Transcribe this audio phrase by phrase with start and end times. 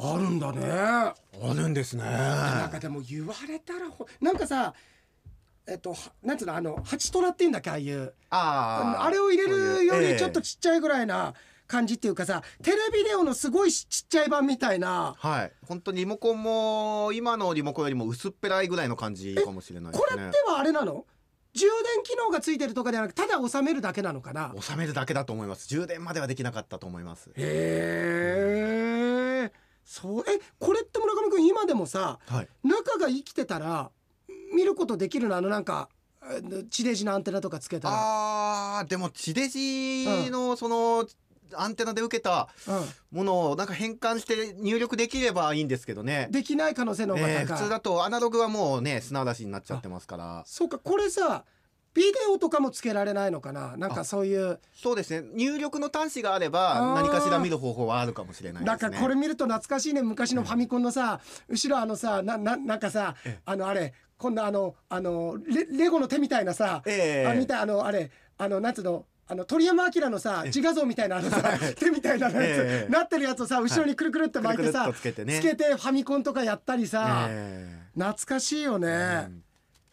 [0.00, 0.60] あるんだね。
[0.70, 1.14] あ
[1.54, 2.04] るんですね。
[2.04, 4.72] なんかでも言われたらほなんかさ
[5.66, 8.14] えっとはなんつうのあのハチトラっていうんだっけああいう。
[8.30, 9.02] あー。
[9.02, 11.34] あれを入れるよりちょっとちっちゃいぐらいな
[11.66, 15.14] 感じっていうかさテレビデオのすごいちっちゃい版みたいな。
[15.16, 15.52] ええはい。
[15.66, 20.06] 本当にリモコンも今のリモコンよりも薄っぺらいぐらいの感じかもしれないですね。
[20.10, 21.04] これってはあれなの？
[21.54, 24.54] 充電機能がついてるとかではなくただ収めるだけなのかな？
[24.60, 25.66] 収めるだけだと思います。
[25.68, 27.30] 充電まではできなかったと思います。
[27.30, 28.77] へえ
[29.88, 32.48] そうえこれって村上君今でもさはい。
[32.62, 33.90] 中が生きてたら
[34.54, 35.88] 見ることできるのあのなんか
[36.22, 37.94] え地デジのアンテナとかつけたら。
[37.96, 41.06] あーでも地デジのその
[41.54, 42.48] アンテナで受けた
[43.12, 46.26] うものをなんか変換して入力できればいいんですけどね。
[46.28, 50.42] ん、できない可能性の方が高い、えー普通だとアナログはもうね砂嵐になっちゃってますから。
[50.46, 51.46] そうかこれさ
[51.98, 53.76] ビデオとかもつけられないのかな？
[53.76, 54.60] なんかそういう。
[54.74, 55.28] そうですね。
[55.34, 58.88] 入力の端子があれば何かしら見る方法はあるかもしれないですね。
[58.88, 60.02] なんかこれ見ると懐かしいね。
[60.02, 63.42] 昔のファミコンのさ後ろあのさなななんかさええ。
[63.44, 69.04] あのあれこんなあのあのレレゴの手みたいなさ、ええあみたいあのあれあのなんつうの？
[69.30, 71.42] あの鳥山明のさ自画像みたいなあのさ
[71.76, 75.38] 手みたいなやつ、ええなってるやつをさ後ろにくるくるって巻いてさ、くるくるっとつけてね。
[75.38, 79.42] つけてファミコンとかやったりさ、え懐かしいよね、ーうん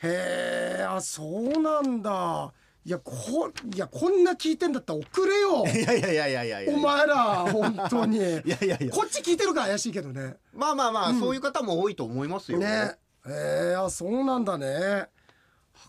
[0.06, 2.53] へえあそうなんだ。
[2.86, 5.66] いやこいやこんな聞いてんだったら送れよ。
[5.67, 6.73] いやいやいやいやいやいや。
[6.75, 7.16] お前ら
[7.52, 8.17] 本当に。
[8.22, 8.92] いやいやいや。
[8.92, 10.38] こっち聞いてるから怪しいけどね。
[10.53, 12.59] まあまあまあ、そういう方も多いと思いますよ。
[12.59, 12.95] ね。
[13.26, 14.67] えー、あそうなんだね。
[14.67, 15.09] あ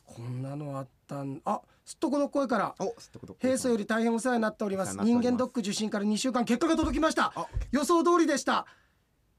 [0.06, 2.75] こんなのあったんあすっとこどっこいから。
[2.78, 4.91] おすっとこどっこい平素より大変お世話になっております。
[4.91, 5.28] お世話になっております。
[5.28, 7.33] 人間ドック受診から2週間結果が届きました。
[7.37, 7.47] あ。
[7.72, 8.67] 予想通りでした、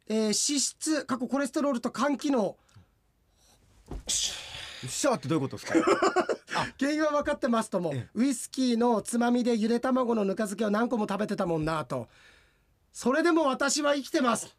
[0.08, 2.56] えー、脂質過去コレステロールと肝機能
[4.88, 5.80] シャーってどういうことですか？
[6.80, 12.08] 原因は分かってますともえウイスキーのつまみでゆで卵のぬか漬けを何個も食べてたもんなと。
[12.94, 14.56] それでも私は生きてます。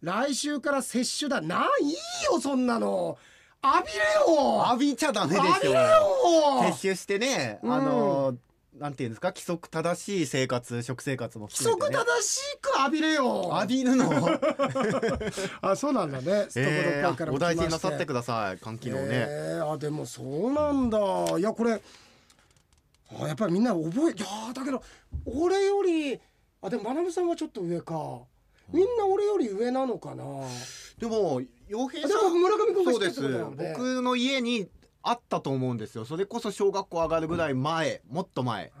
[0.00, 1.40] 来週から接種だ。
[1.40, 1.92] ないい
[2.32, 3.18] よそんなの。
[3.62, 3.98] 浴びれ
[4.36, 4.64] よ。
[4.68, 5.72] 浴びちゃダメですよ。
[5.72, 6.62] よ。
[6.70, 7.72] 摂取してね、うん。
[7.74, 8.34] あの
[8.78, 9.28] なんていうんですか？
[9.28, 13.50] 規則正しい生活食生活もね、則正しく浴びれよ。
[13.54, 14.10] 浴びるの？
[15.62, 16.46] あそうなんだね。
[16.56, 20.98] えー、お大事になさってください換気のね、えーあでもそうなんだ。
[21.38, 21.80] いやこれ
[23.20, 24.82] あやっぱりみんな覚えいやーだけど
[25.24, 26.20] 俺より
[26.62, 28.20] あでも学さんはちょっと上か。
[28.70, 30.24] みんな俺より上なのかな？
[30.98, 33.22] でも洋平でさんも村上君がそうです。
[33.22, 34.68] 僕の家に
[35.02, 36.04] あったと思うんですよ。
[36.04, 38.72] それこそ小学校上がるぐらい前もっと前。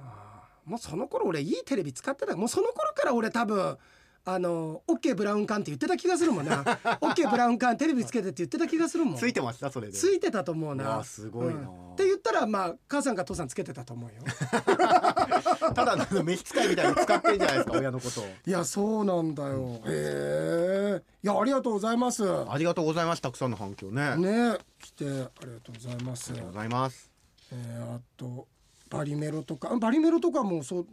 [0.64, 2.36] もうその頃俺いいテレビ使ってた。
[2.36, 3.78] もうその頃から俺多分
[4.24, 6.60] あのオッケーブラウン管って言ってた気がするもんな。
[7.00, 9.16] オッケーブラウン管テレビつけてって言ってた気がするもん。
[9.16, 9.94] ついてましたそれで。
[9.94, 10.84] ついてたと思うな。
[10.84, 11.60] うわすごいな。
[11.60, 11.92] うん。
[11.94, 14.16] って言ったらまあ母さんか父さんつけてたと思うよ
[15.74, 18.24] ただの召使いみたいに使ってんじゃないですか親のことを。
[18.46, 19.80] いやそうなんだよ。
[19.84, 21.02] へえ。
[21.22, 22.24] いやありがとうございます。
[22.28, 24.16] ありがとうございますたくさんの反響ね。
[24.16, 25.28] ね来てありが
[25.60, 26.32] とうございます。
[26.32, 27.10] ありがとうございます。
[27.52, 28.46] えーあと
[28.90, 29.76] バリメロとか。
[29.76, 30.86] バリメロとかもそう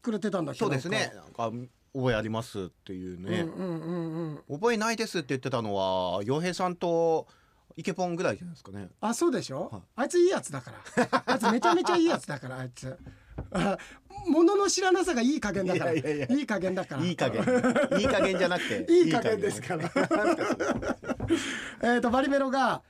[0.00, 1.12] くれてたんだそうですね。
[1.14, 1.52] なんか。
[1.94, 4.58] 覚えありますっていうね、なんかうんうんうんうん。
[4.58, 7.26] 覚えないですって言ってたのは洋平さんと
[7.76, 8.88] イケポンぐらいじゃないですかね。
[9.00, 9.82] あそうでしょ、はい。
[9.96, 11.24] あいついいやつだから。
[11.26, 12.88] あいつめちゃめちゃいいやつだからあいつ。
[12.88, 12.96] あ
[14.28, 15.92] ものの知らなさがいい加減だから。
[15.92, 17.02] いい加減だから。
[17.02, 17.42] いい加減。
[17.98, 18.86] いい加減じゃなくて。
[18.92, 19.90] いい加減ですから。
[21.94, 22.82] えっとバリメロが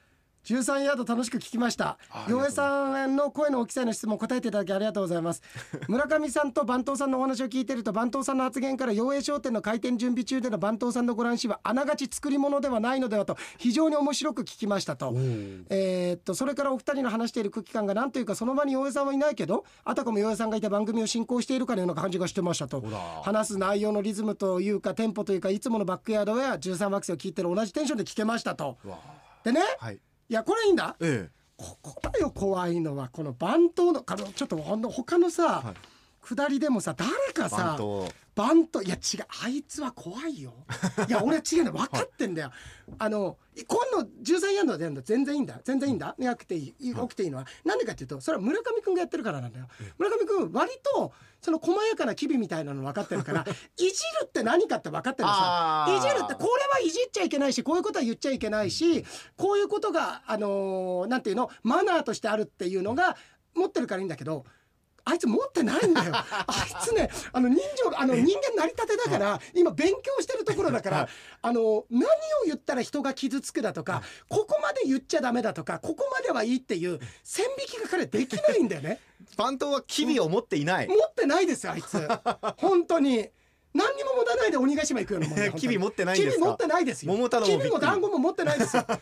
[0.44, 1.98] 13ヤード楽しく聞きました。
[2.10, 5.42] あ洋平さんの声の大きさへの質問答えていただきありがとうございます。
[5.86, 15.12] 村上さんと番頭さんのお話を聞いていると番頭さんの発言から洋平商店の開店準備中での番頭さんのご覧しはあながち作り物ではないのではと非常に面白く聞きましたと。
[15.70, 22.82] えーっとそれからお二人の話している空気感がなんというかその場に洋平さんはいないけどあたかも洋平さんがいて番組を進行しているかのような感じがしてましたと。
[23.22, 28.76] 話す内容のリズムというかテンポというかいつものバックヤードや13惑星を聞いてる同じテンションで聞けましたと。
[29.44, 30.00] でねはい
[30.32, 30.96] いやこれいいんだ？
[31.00, 31.28] え
[31.58, 35.74] ここだよ怖いのはこの番頭のあのちょっとほんの他のさ、はい。
[36.26, 37.76] 下りでもさ誰かえさ
[38.34, 40.54] バントいや違うあいつは怖いよ。
[41.06, 42.50] いや俺違うの分かってんだよ、
[42.98, 43.36] あの
[43.66, 45.60] 今度13ヤードでやるの全然いいんだ。
[45.64, 46.14] 全然いいんだ。
[46.18, 47.46] やくていい起きていいのは。
[47.64, 49.68] なんでかっていうとそれは村上君がやってるからなんだよ。
[49.98, 51.12] 村上君割と
[51.42, 53.44] その細やかな機微みたいなの分かってるから
[53.76, 53.92] いじる
[54.24, 55.98] って何かって分かってるんですよあー。
[55.98, 59.04] いじるってこれはいじっちゃいけないしこういうことは言っちゃいけないし
[59.36, 63.16] こういうことがあのーなんていうのマナーとしてあるっていうのが
[63.54, 64.46] 持ってるからいいんだけど
[65.04, 66.12] あいつ持ってないんだよ。
[66.14, 66.24] あ
[66.68, 71.08] いつね、あの人情、あの人間成り立てだから、今勉強してるところだから、
[71.40, 72.08] あの、何を
[72.46, 79.00] 言ったら人が傷つくだとか、ここまで言っちゃダメだとか、ここまではいいっていう線引きが彼できないんだよね。
[79.36, 82.08] 番頭は機微を持っていない、持ってないですよ、あいつ。
[82.58, 83.30] 本当に。
[83.74, 86.44] 何にも持たないで鬼ヶ島行くようなもんだよ キビ持ってないんですか？
[86.44, 87.12] 持ってないですよ。
[87.12, 88.82] 桃太郎キビも団子も持ってないですよ。
[88.84, 88.92] と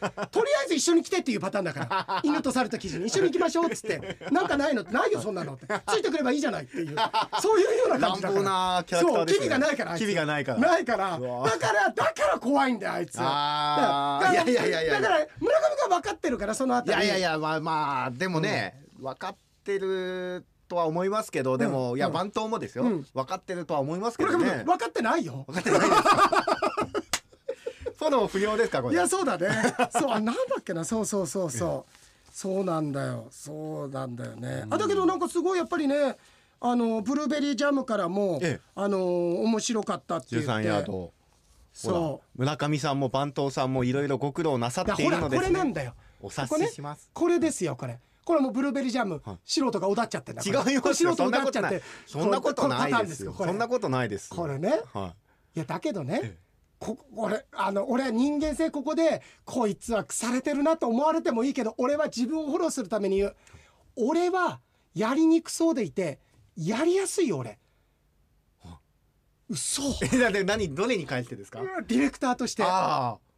[0.44, 2.20] りあえず一緒に来てっていうパターンだから。
[2.24, 3.06] 犬と猿とキジに。
[3.06, 4.00] 一緒に行きましょうっつって。
[4.30, 4.82] なんかないの？
[4.84, 5.66] ないよそんなのって。
[5.88, 6.96] ついてくればいいじゃないっていう。
[7.42, 8.42] そういうような感じだから。
[8.42, 9.38] なキャラクターですね。
[9.38, 10.58] そうキビがないからキビがないから。
[10.60, 11.18] ないから。
[11.18, 13.16] だからだから怖いんだよあいつ。
[13.18, 15.00] あいやいやいやいや。
[15.00, 17.08] だから村上が分かってるからそのあいたり。
[17.08, 19.34] やいやいやまあまあでもね、分かっ
[19.64, 23.06] てるとは思いますけどでも、いや番頭もですよ、うん。
[23.12, 24.44] 分かってるとは思いますけどね。
[24.44, 26.88] 君分かってないよ分かってないですか
[27.98, 28.94] フォロー不要ですかこれ。
[28.94, 29.48] いやそうだね。
[29.90, 30.84] そうあなんだっけな。
[30.84, 32.32] そうそうそうそう。
[32.32, 33.26] そうなんだよ。
[33.32, 34.64] そうなんだよね。
[34.70, 36.16] あだけどなんかすごいやっぱりね
[36.60, 38.60] あのブルーベリージャムからも、ええ。
[38.76, 40.48] あの面白かったって言って。
[40.48, 41.12] 13ヤード。
[41.72, 45.48] そ村上さんも番頭さんもいろいろご苦労なさっているのですね。
[45.48, 45.94] れなんだよ。
[46.22, 47.98] お察しします、これですよこれ
[48.30, 49.38] これもうブルーベリージャム、はい。
[49.44, 51.14] 素人がおだっちゃってんだ違いますよ。
[51.14, 53.34] 素人おだっちゃってそんなことないですよ。
[53.36, 54.82] そんなことないですこれね。
[54.94, 55.16] は
[55.56, 55.58] い。
[55.58, 56.38] やだけどね、ええ。
[56.78, 63.36] こ俺あの俺は人間性ここでこいつは腐れてるなと思われてもいいけど俺は自分をフォローするために言う。
[63.96, 64.60] 俺は
[64.94, 66.20] やりにくそうでいて
[66.56, 67.58] やりやすいよ俺。
[69.48, 69.94] 嘘い。
[70.12, 71.60] えだって何どれに関してですか？
[71.88, 72.62] ディレクターとして。
[72.64, 73.29] あ絵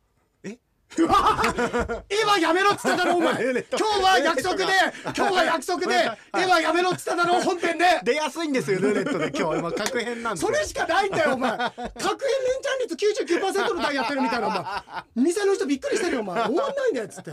[2.33, 3.33] はやめろっつっただろお前。
[3.53, 4.65] 今日は約束で
[5.05, 7.87] 今日は約束で絵はやめろっつっただろ本編で。
[7.87, 9.33] あ 出やすいんですよルーレットで。
[9.39, 11.51] 今日今確変なんでそれしかないんだよお前。
[11.51, 14.65] 確変連チャン率99%の台やってるみたいなお前。
[15.17, 16.43] 店の人びっくりしてるよお前。
[16.45, 17.31] 終わんないんだよっつって。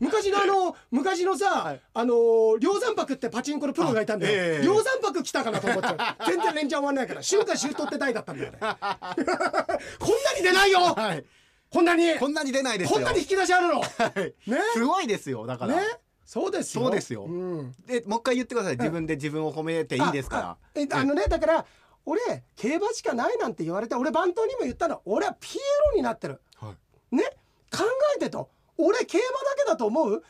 [0.00, 1.80] 昔のあの昔のさ、はい。
[1.94, 5.96] あのー梁山泊ってパチンコのプロがいたんだよ、梁山泊来たかなと思っちゃう。
[6.26, 8.76] 全然連チャン終わんないから春夏秋冬って台だったんだよねこんな
[10.36, 11.24] に出ないよ、はい
[11.70, 12.18] こんなに？
[12.18, 12.94] こんなに出ないですよ。
[12.96, 13.80] こんなに引き出しあるの？
[13.80, 13.86] は
[14.16, 14.50] い。
[14.50, 14.58] ね？
[14.74, 15.82] すごいですよだから、ね？
[16.24, 16.84] そうですよ。
[16.84, 17.26] そうですよ。
[17.26, 17.74] ん。
[17.86, 18.76] でもう一回言ってください。
[18.76, 21.66] 自分で自分を褒めていいですかああえあのねだから
[22.06, 22.20] 俺
[22.56, 25.02] 競馬しかないなんて言われて俺番頭にも言ったの。
[25.04, 25.60] 俺はピエ
[25.90, 26.40] ロになってる。
[26.62, 26.74] ら、は
[27.12, 27.16] い。
[27.16, 27.24] ね？
[27.70, 27.84] 考
[28.16, 28.48] えてと。
[28.78, 30.22] 俺競馬だけだと思う？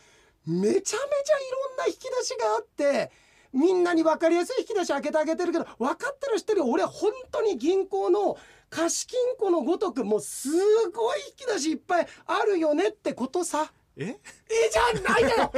[0.47, 3.11] めちゃめちゃいろんな引き出しがあって
[3.53, 8.39] みんなに分かりやすい引き出し開けてあげてるけど分かってる人より俺本当に銀行の
[8.71, 10.51] 貸金庫のごとくもうす
[10.91, 13.73] ごい引き出しいっぱいあるよねってことさ。
[14.01, 14.05] え？
[14.05, 14.17] え
[14.71, 15.53] じゃないだよ。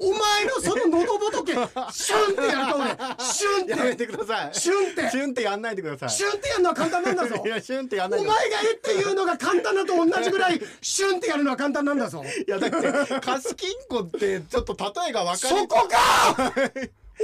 [0.00, 1.52] お前のその喉仏
[1.92, 4.54] シュンってやると俺シュンやめっててください。
[4.54, 5.10] シュンって。
[5.10, 6.10] シュンってやんないでください。
[6.10, 7.42] シュンってやるのは簡単なんだぞ。
[7.44, 12.24] いやシュンってやんないお前がえっていうのが簡単だと同じぐらいシュンってやるのは簡単なんだぞ。
[12.24, 15.96] いいやだって貸金庫ってちょっと例えが分かりそこか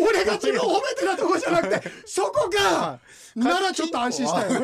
[0.01, 3.01] 俺が自分を褒めてたとこじゃなくて そこか。
[3.35, 4.61] ならちょっと安心したよ。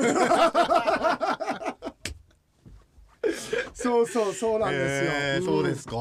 [3.74, 5.96] そうそうそうなんですよ、へーそうですか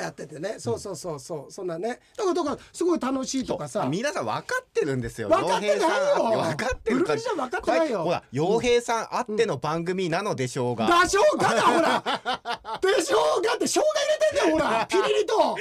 [0.00, 0.56] やっててね。
[0.58, 1.52] そうそうそうそう。
[1.52, 2.00] そんなね。
[2.16, 3.86] だからだからすごい楽しいとかさ。
[3.88, 5.28] 皆さん分かってるんですよ。
[5.28, 5.86] 分かってないよ。
[5.86, 8.02] 分かってるブルーベリーじゃ分かってないよ。
[8.04, 12.80] ほら洋平さんあっての番組なのでしょうが、だしょうがだほら。
[12.80, 14.86] でしょうがって生姜入れてんだよほら。
[14.90, 15.56] ピリリと。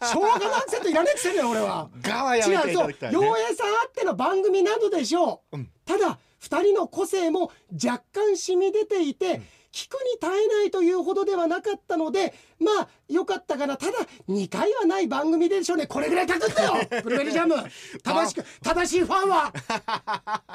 [0.00, 1.88] 生姜のアクセントいらねえっつってんだよ俺は。
[2.02, 5.70] がはやめていただきたい、ね、陽平さんあっての番組などでしょう、うん。
[5.84, 13.76] ただ二人の個性も若干染み出ていて、聞くに耐えないというほどではなかったのでまあよかったかな。
[13.76, 13.92] ただ
[14.28, 15.86] 2回はない番組でしょうね。
[15.86, 16.74] これぐらい書くんだよ。
[17.02, 17.54] ブルーベリージャム。
[18.02, 19.52] 正しく正しいファンは、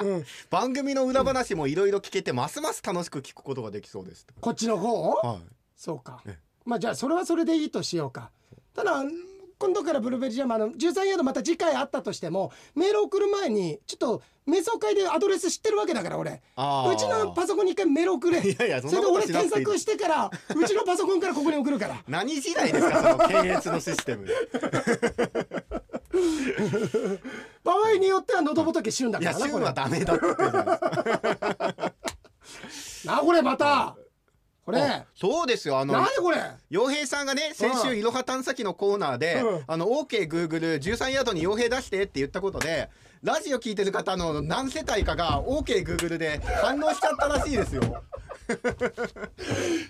[0.00, 4.26] うん、番組の裏話もいろいろ聞けてますます楽しく聞くことができそうです。
[4.40, 5.12] こっちの方？
[5.12, 5.38] はい。
[5.76, 6.22] そうか。
[6.26, 6.38] え。
[6.64, 8.30] まあじゃあそれはそれでいいとしようか。
[8.74, 9.02] ただ
[9.58, 16.30] 今度からブルーベリージャムあの13ヤードまた次回あったとしてもメール送る前にちょっと瞑想会でアドレス知ってるわけだから俺。
[16.30, 16.34] う
[16.96, 18.38] ちのパソコンに一回メール送れ。
[18.40, 21.96] いやいやそんなそれで俺検索してからうちのパソコンからここに送るから。
[22.06, 24.26] 何時代ですかその検閲のシステム。
[27.64, 30.26] 場合によっては喉仏死ぬんだからなこれ旬はダメだって。
[33.08, 33.96] なこれまた
[34.66, 34.82] これ。
[34.82, 35.78] あそうですよ。
[35.78, 36.38] あの何これ。
[36.70, 42.90] 洋平さんがね先週いろは探査機のコーナーでうん「あの OKGoogle13 ヤードに洋平出して」って言ったことで
[43.22, 47.82] ラジオ聞いてる方の何世帯かが OKGoogle で反応しちゃったらしいですよ。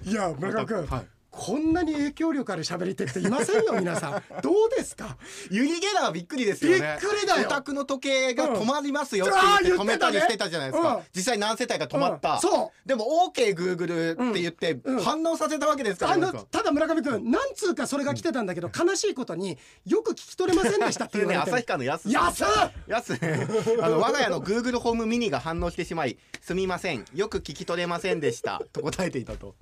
[0.04, 1.06] いや村上君、はい
[1.36, 4.22] こんなに影響力ある喋り手っていませんよ 皆さん。
[4.42, 5.18] どうですか？
[5.50, 6.98] ユニゲラーびっくりですよね。
[7.00, 7.46] びっくりだよ。
[7.46, 9.40] お宅の時計が止まりますよってうん。
[9.40, 10.96] 言って止めたりしてたじゃないですか。
[10.96, 11.02] うん。
[11.14, 12.34] 実際何世帯か止まった。
[12.34, 12.40] うん。
[12.40, 12.88] そう。
[12.88, 15.00] でも OKGoogle って言ってうん。
[15.02, 16.40] 反応させたわけですからあのね。
[16.50, 22.46] ただ村上君何通かそれが来てたんだけど悲しいことによく聞き取れませんでしたってそれ ね旭川のやす安っ！
[22.86, 23.12] やす
[23.82, 27.04] あの我が家の Google ホームミニが反応してしまいすみません。
[27.14, 28.62] よく聞き取れませんでした。
[28.72, 29.54] と答えていたと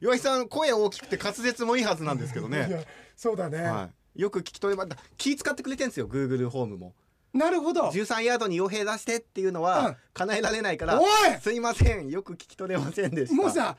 [0.00, 6.94] 岩井さん声大きくて滑舌もいいはずなんですけどいやね、そうだね、はい、よく聞き取れま気使ってくれてんですよ Google ホームも。
[7.32, 7.90] なるほど。
[7.90, 9.66] 13ヤードに傭兵出してっていうのうん。
[9.66, 11.06] は叶えられないから、おい！
[11.40, 12.08] すいません。
[12.08, 13.34] よく聞き取れませんでした。
[13.40, 13.76] もうさ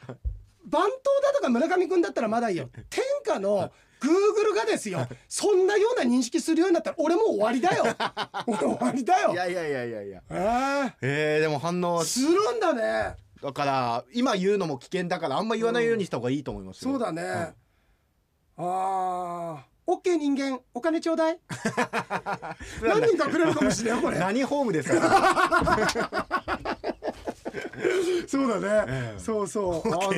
[0.64, 0.90] 番頭
[1.22, 2.70] だとか村上君だったらまだいいよ。
[2.90, 5.08] 天下のグーグルがですよ。
[5.28, 7.84] そんなような認識するようになったら俺もう終わりだよ。
[8.48, 9.34] 俺終わりだよ。
[9.34, 10.22] いやいやいやいやいや。
[10.30, 17.54] あえー、でも反応ーするんだねだから今言うのも危険だからあんま言わないようにした方がいいと思いますよ、そうだね、あ
[18.58, 21.40] あオッケー人間お金ちょうだい？
[22.84, 24.20] 何人かくれるかもしれないこれ。
[24.20, 24.98] 何ホームですか？
[28.28, 29.20] そうだね、ええ。
[29.20, 29.66] そうそう。
[29.76, 30.10] オッ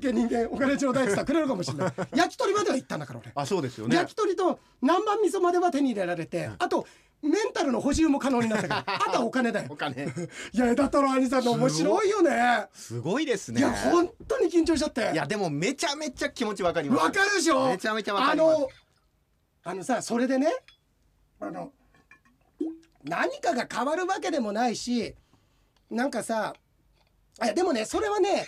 [0.00, 0.48] ケー人間。
[0.50, 1.92] お金ちょうだいって言ったらくれるかもしれない。
[2.14, 3.32] 焼き鳥までは行ったんだから俺。
[3.34, 3.96] あそうですよね。
[3.96, 6.86] 焼き鳥と南蛮味噌までは手に入れられて、あと
[7.24, 9.66] メンタルの補充も可能になったから あとはお金だよ。
[9.70, 10.04] お金。
[10.52, 12.66] いや枝太郎兄さんの面白いよね。
[12.74, 13.60] すごいですね。
[13.60, 15.10] いや本当に緊張しちゃって。
[15.12, 17.04] いやでもめちゃめちゃ気持ちわかります。
[17.04, 17.66] わかるでしょ？
[17.68, 18.56] めちゃめちゃわかります。
[18.56, 18.68] あの
[19.64, 20.48] あのさそれでね
[21.40, 21.72] あの
[23.02, 25.14] 何かが変わるわけでもないし
[25.90, 26.54] なんかさ
[27.42, 28.46] いやでもねそれはね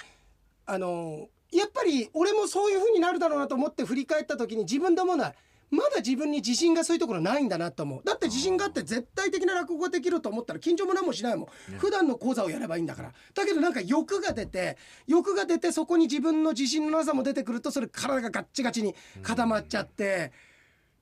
[0.66, 5.34] あのやっぱり俺もそういう風になるだろうなと思って振り返った時に自分で思うのは
[5.70, 8.02] まだ自分に自信がそういうところないんだなと思う。
[8.04, 13.12] だって自信があって絶対的な落語ができると思ったら緊張も何もしないもん、普段の講座をやればいいんだから。
[13.34, 20.32] だけどなんか欲が出て欲が出てそこに自分の自信のなさも出てくるとそれ体がガッチガチに固まっちゃって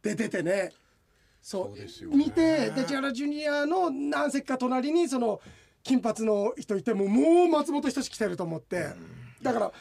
[0.03, 0.73] で出てね。
[1.43, 1.89] そう。
[1.89, 2.17] そうね。
[2.17, 5.41] 見てで千原ジュニアの何席か隣にその
[5.83, 8.89] 金髪の人いてもうもう松本人志来てると思って。
[9.43, 9.73] だから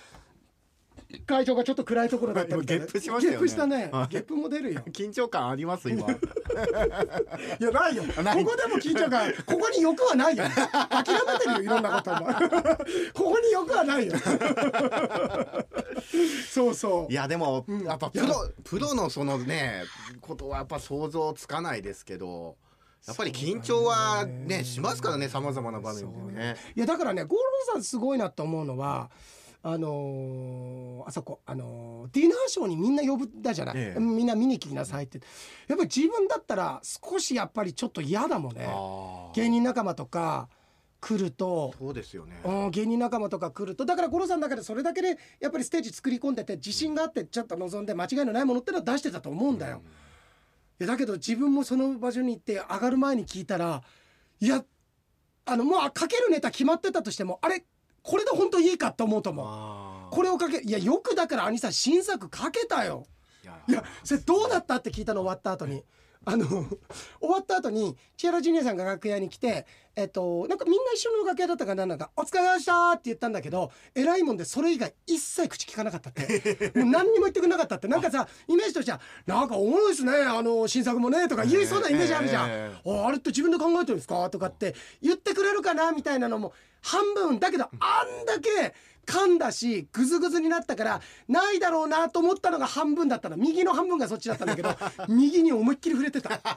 [1.25, 2.86] 会場がちょっと暗いところだったみたいな。
[2.86, 3.38] 今ゲップしましたよね。
[3.38, 3.89] ゲップしたね。
[3.91, 4.08] はい。
[4.10, 4.82] ゲップも出るよ。
[4.91, 6.08] 緊張感あります今。
[6.10, 8.03] いやないよ。
[8.03, 8.24] ここ
[8.55, 10.43] でも緊張感ここに欲はないよ。
[10.46, 12.25] 諦めてるよいろんなことも。
[13.13, 14.13] ここに欲はないよ。
[16.50, 17.12] そうそう。
[17.12, 17.84] いやでも、うん。
[17.84, 19.84] やっぱプロプロのそのね
[20.22, 22.55] ことはやっぱ想像つかないですけど
[23.08, 26.55] やっぱり緊張はねしますからねさまざまな場面でね。
[26.75, 27.41] いやだからね五郎
[27.74, 29.10] さんすごいなと思うのは
[29.65, 34.00] あのーあそこ、あのーディナーショーにみんな呼ぶだじゃない、ええ。
[34.00, 35.20] みんな見に来なさいって。
[35.67, 38.67] やっぱり自分だったら少しやっぱりちょっと嫌だもんね。
[39.34, 40.50] 芸人仲間とか
[41.00, 41.74] 来ると。
[41.79, 42.41] そうですよね。
[42.43, 43.86] うん芸人仲間とか来ると。
[43.86, 49.82] だから五郎さんの中でそれだけでやっぱりステージ作り込んでて自信があってちょっと望んで間違いのないものってのは出してたと思うんだよ。
[50.79, 53.82] いやだけど自分もその場所に行って上がる前に聞いたら
[54.41, 54.65] いや
[55.46, 57.63] あのもうかけるネタ決まってたとしてもあれ
[58.03, 59.43] これで本当いいかって思うと思
[60.12, 60.13] う。
[60.13, 63.05] これをかけいやよくだから兄さん新作かけたよ。
[63.43, 65.83] いやいやそれどうだったって聞いたの終わった後に。
[66.25, 66.68] あの終
[67.30, 69.65] わった後に千原ジュニアさんが楽屋に来て
[69.96, 76.72] えっとなんかみんな一緒の楽屋だったかななんか「お疲れ様でした」って言ったんだけど偉いもんでそれ以外一切口聞かなかったって。
[76.75, 77.88] もう何にも言ってくれなかったって。
[77.88, 82.50] なんかさイメージとしては「なんかおもろいですねあの新作もね」とか言いそうなイメージあるじゃん。
[83.06, 84.30] あれって自分で考えてるんですか？
[84.30, 88.74] とかって言ってくれるかなみたいなのも半分だけどあんだけ
[89.05, 93.38] 噛んだしグズグズになったからないだろうなと思ったのが半分だったの。
[93.38, 94.75] 右の半分がそっちだったんだけど
[95.10, 96.39] 右に思いっきり触れてた。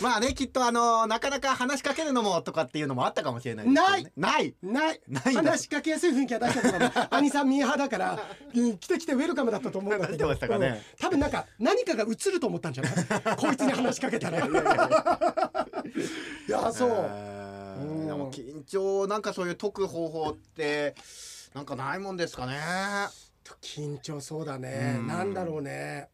[0.00, 3.72] まあねきっとあのなかなか話しかけるのもとかっていうのもあったかもしれないね。
[3.72, 4.06] ない。
[4.16, 4.54] ない。
[4.68, 5.00] ない。
[5.08, 5.20] んだ。
[5.42, 8.18] 話しかけやすい雰囲気は出してたから兄さんミーハーだから
[8.54, 10.28] うん来て来てウェルカムだったと思うんだけど。
[10.28, 10.66] ましたかね。
[10.68, 10.76] うん。
[11.00, 12.94] 多分なんか何かが映ると思ったんじゃない？
[13.36, 14.38] こいつに話しかけたら。
[14.46, 14.50] い
[16.48, 16.90] やそう。
[16.90, 18.06] えーうん。
[18.06, 20.94] でも緊張なんかそういう解く方法って
[21.54, 22.58] なんかないもんですかね。
[23.62, 24.96] 緊張そうだね。
[24.98, 25.06] うん。
[25.06, 26.08] なんだろうね。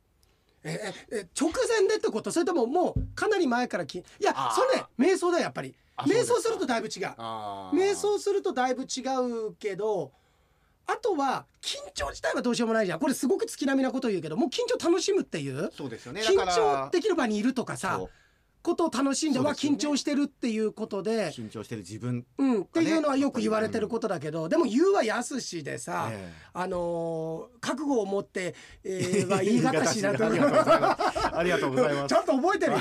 [0.66, 0.80] え
[1.10, 2.30] ええ直前でってこと？
[2.30, 5.74] それとももうかなり前からきいやそれね瞑想だよやっぱり。
[5.98, 7.06] 瞑想するとだいぶ違う。
[7.74, 9.02] 瞑想するとだいぶ違
[9.48, 10.10] うけど
[10.86, 12.98] あとは緊張自体はどうしようもないじゃん。
[12.98, 15.70] これすごく月並みなこと言うけどもう緊張楽しむっていう。
[15.76, 16.22] そうですよね。
[16.22, 18.00] 緊張できる場にいるとかさ
[18.64, 22.24] ことを楽しんでは緊張してるっていうことで緊張してる自分。
[22.38, 26.32] うん、っていうのはよく言われてることだけど、でも言うはやすしでさ、ええ。
[26.54, 30.30] あのー覚悟を持って、えー、 は言い方しなとあ
[31.42, 32.08] りがとうございます。
[32.08, 32.12] ち。
[32.16, 32.78] ゃんと覚えてるよ。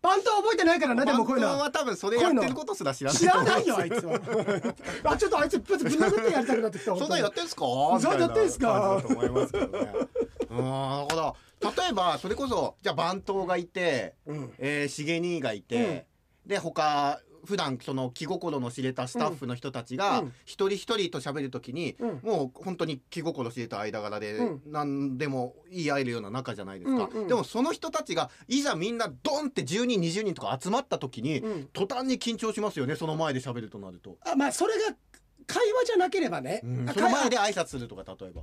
[0.00, 1.58] パントは覚えてないからなでもこういうの。
[1.58, 3.18] は多分それやってることすら知らない。
[3.18, 4.20] 知らないよあいつは。
[5.02, 6.96] あちょっとあいつぶん殴ってやりたくなってきた。
[6.96, 7.64] そんなんやってんすか？
[7.64, 9.02] そんなんやってんすか？
[9.02, 9.52] と思います。
[9.52, 9.92] けどね
[10.50, 14.52] うんだから例えばそれこそじゃあ番頭がいて、うん。
[14.58, 16.06] えー、重兄がいて、
[16.46, 20.32] で他普段その気心の知れたスタッフの人たちがうん。
[20.44, 22.20] 一人一人と喋るときに、うん。
[22.22, 24.62] もう本当に気心知れた間柄でうん。
[24.66, 27.28] 何でも言い合えるような仲じゃないですか、うんうん。
[27.28, 31.68] でもその人たちがいざみんなドンって10人20人とか集まった時に、うん。
[31.72, 34.94] 途端に緊張しますよねその前で喋るとなると、あまあそれが
[35.46, 38.42] 会話じゃなければね、あその前会で挨拶するとか例えば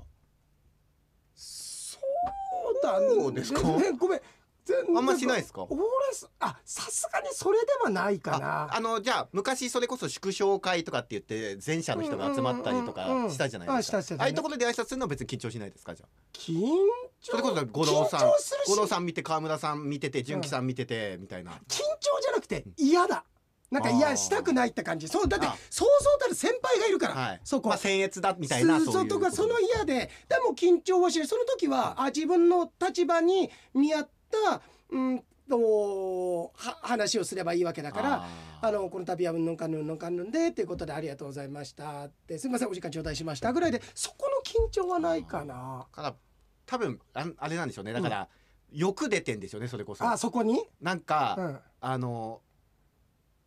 [2.85, 3.61] そうだねそうですか？
[3.61, 4.21] ねごめん。
[4.65, 5.61] 全然あんましないですか？
[5.69, 5.79] 俺
[6.11, 8.75] すあさすがにそれではないかな。
[8.75, 13.99] あのじゃあ昔それこそ祝勝会とかって言って全社の人が集まったりとかしたじゃないですか？
[13.99, 15.93] あああいうところで挨拶するのは別に緊張しないですか？
[15.93, 17.31] じゃあ緊張？
[17.31, 18.21] それこそ五郎さん。
[18.67, 23.23] 五郎さん見て川村さん見てて純喜さん見ててみたいな、緊張じゃなくて嫌だ
[23.75, 25.07] なんかいやしたくないって感じ。
[25.09, 27.41] そうだってあそうそうたる先輩がいるから、はい。
[27.43, 29.19] そこ、まあ僭越だみたいなそそういうと。
[29.19, 30.09] かその嫌で。
[30.29, 38.27] でも緊張はしないその時はあ自分の立場に見合ったうんとは話をすればいいわけだからあ
[38.61, 38.71] あ。
[38.71, 42.37] のこの度はうんぬんかんぬんうんぬんかんぬんでっていうことでありがとうございましたって。
[42.37, 45.85] すみませんお時間頂戴しましたぐらいでそこの緊張はないかな。
[45.91, 46.15] ーから
[46.65, 47.93] 多分あんあれなんでしょうね。
[47.93, 48.27] だから、
[48.71, 50.03] 欲出てんでしょうねそれこそ。
[50.03, 52.41] あそこに、なんか、うん、あの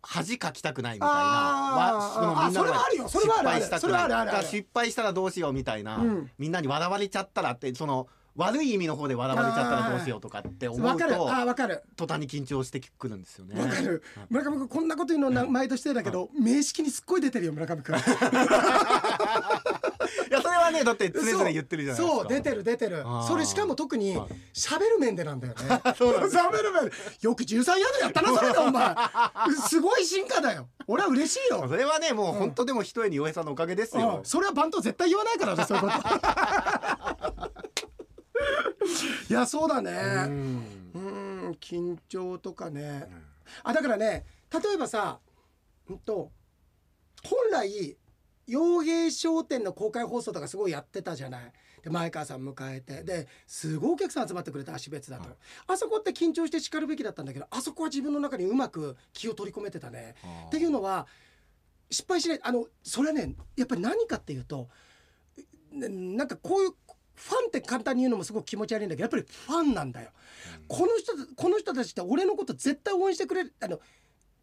[0.02, 3.09] 恥かきたくないみたいなわのみんなのあそれはあるよ。
[3.09, 3.62] それはあるある。
[3.62, 6.31] 失敗したくない失敗したらどうしようみたいな、うん。
[6.38, 11.83] みんなに笑われちゃったらってその悪い意味の方で笑われちゃったらどうしようとかって思うとあわかる。
[11.97, 13.61] 途端に緊張してくるんですよね。
[13.61, 14.02] わかる。
[14.31, 17.97] 村上君こんなこと言うのな毎年してだけど名式にすっごい出てるよ村上君
[20.29, 22.19] いやそれはねだって常々言ってるじゃないですか。
[22.21, 23.05] そう出てる出てる。
[23.27, 24.29] それしかも特にはい。
[24.55, 25.61] 喋る面でなんだよね。
[25.95, 26.93] 喋る面で。
[27.23, 28.95] よく13ヤードやったなそれで お前。
[29.69, 30.69] すごい進化だよ。
[30.87, 31.67] 俺は嬉しいよ。
[31.69, 34.19] それはねもう本当でも一重に洋平さんのおかげですよ。
[34.19, 34.25] うん。
[34.25, 35.99] それはバント絶対言わないからねそういうこと。
[39.31, 39.91] いやそうだね。
[39.93, 40.91] うん。
[40.95, 40.99] う
[41.50, 43.09] ん緊張とかね。
[43.62, 45.21] あだからね例えばさ
[45.88, 46.31] うんと
[47.25, 47.97] 本来
[48.49, 51.52] 洋芸商店の公開放送とかすごいやってたじゃない。
[51.85, 53.05] で前川さん迎えて。
[53.05, 55.37] ですごいお客さん集まってくれた足別だと、はい。
[55.69, 60.14] あそこって緊張して叱るべきだったんだけどあそこは自分の中にうまく気を取り込めてたね。
[60.47, 61.07] っていうのは
[61.90, 62.40] 失敗しない。
[62.43, 64.69] あのそれはねやっぱり何かっていうと
[65.73, 66.71] ななんかこういう
[67.14, 70.11] ファンって簡単に言うのもすごく気持ち悪いんだけどやっぱりファンなんだよ。
[70.69, 73.52] この人この人たちって俺のこと絶対応援してくれる。
[73.61, 73.81] あの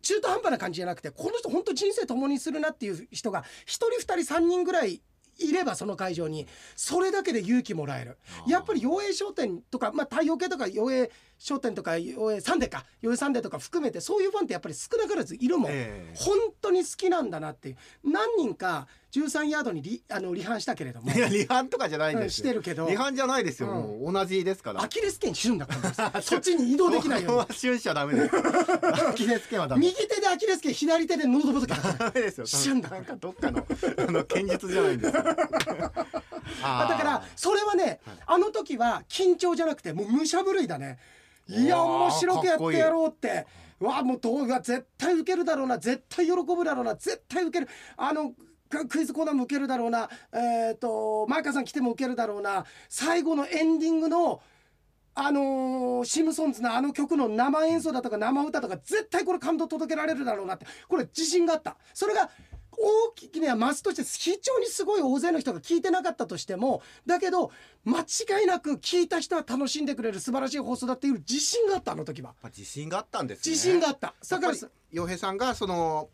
[0.05, 5.01] 中途半端な感じじゃなくてこの人本当人生共にするなっていう人が1人2人3人ぐらい
[5.37, 8.17] いればその会場にそれだけで勇気もらえる。
[8.47, 16.13] やっぱり洋栄商店とか、まあ、太陽系とか洋栄商店とか洋栄サンデーか洋栄サンデーとか含めてそういうファンってやっぱり少なからずいるもん、ええ。
[16.15, 17.77] 本当に好きなんだなっていう。
[18.03, 18.87] 何人か
[19.19, 21.11] 13ヤードにリあの離反したけれども。
[21.11, 22.43] いや離反とかじゃないんうんですよ。
[22.45, 22.85] してるけど。
[22.85, 24.13] 離反じゃないですよ、うん。
[24.13, 24.81] 同じですから。
[24.81, 25.75] アキレス腱旬だか
[26.13, 27.39] ら そっちに移動できないように。
[27.39, 28.35] そこは瞬しちゃダメです。
[29.09, 29.87] アキレス腱はダメ。
[29.87, 32.45] 右手でアキレス腱左手でノードボトルダメですよ。
[32.45, 32.89] 瞬だ。
[32.89, 33.65] なんかどっかの
[33.97, 35.23] あの剣術じゃないんですよ。
[36.63, 40.99] あーだからそれはねあの時は緊張じゃなくてもう武者震いだね。
[41.47, 43.45] いや面白くやってやろうって。
[43.79, 45.77] うわもう動画絶対受けるだろうな。
[45.77, 46.95] 絶対喜ぶだろうな。
[46.95, 47.69] 絶対受ける。
[47.97, 48.33] あの
[48.69, 50.09] ククイズコーナーも受けるだろうな。
[50.33, 52.65] えっ、とマイカさん来ても受けるだろうな。
[52.89, 54.41] 最後のエンディングの
[55.13, 60.65] あのーシムソンズのあの曲の生演奏だとか生歌とか絶対これ感動届けられるだろうなって。
[60.87, 61.77] これ自信があった。
[61.93, 62.29] それが
[62.77, 67.51] 大きなマスとして非常にすごい大勢の人が聞いてなかったとしてもだけど
[67.85, 72.33] 間違いなく聞いた人は楽しんでくれる素晴らしい放送だっていう自信があったあの時は。
[72.41, 73.51] まあ自信があったんですね。
[73.51, 74.13] 自信があった。
[74.29, 74.57] だから
[74.91, 76.09] 洋平さんがその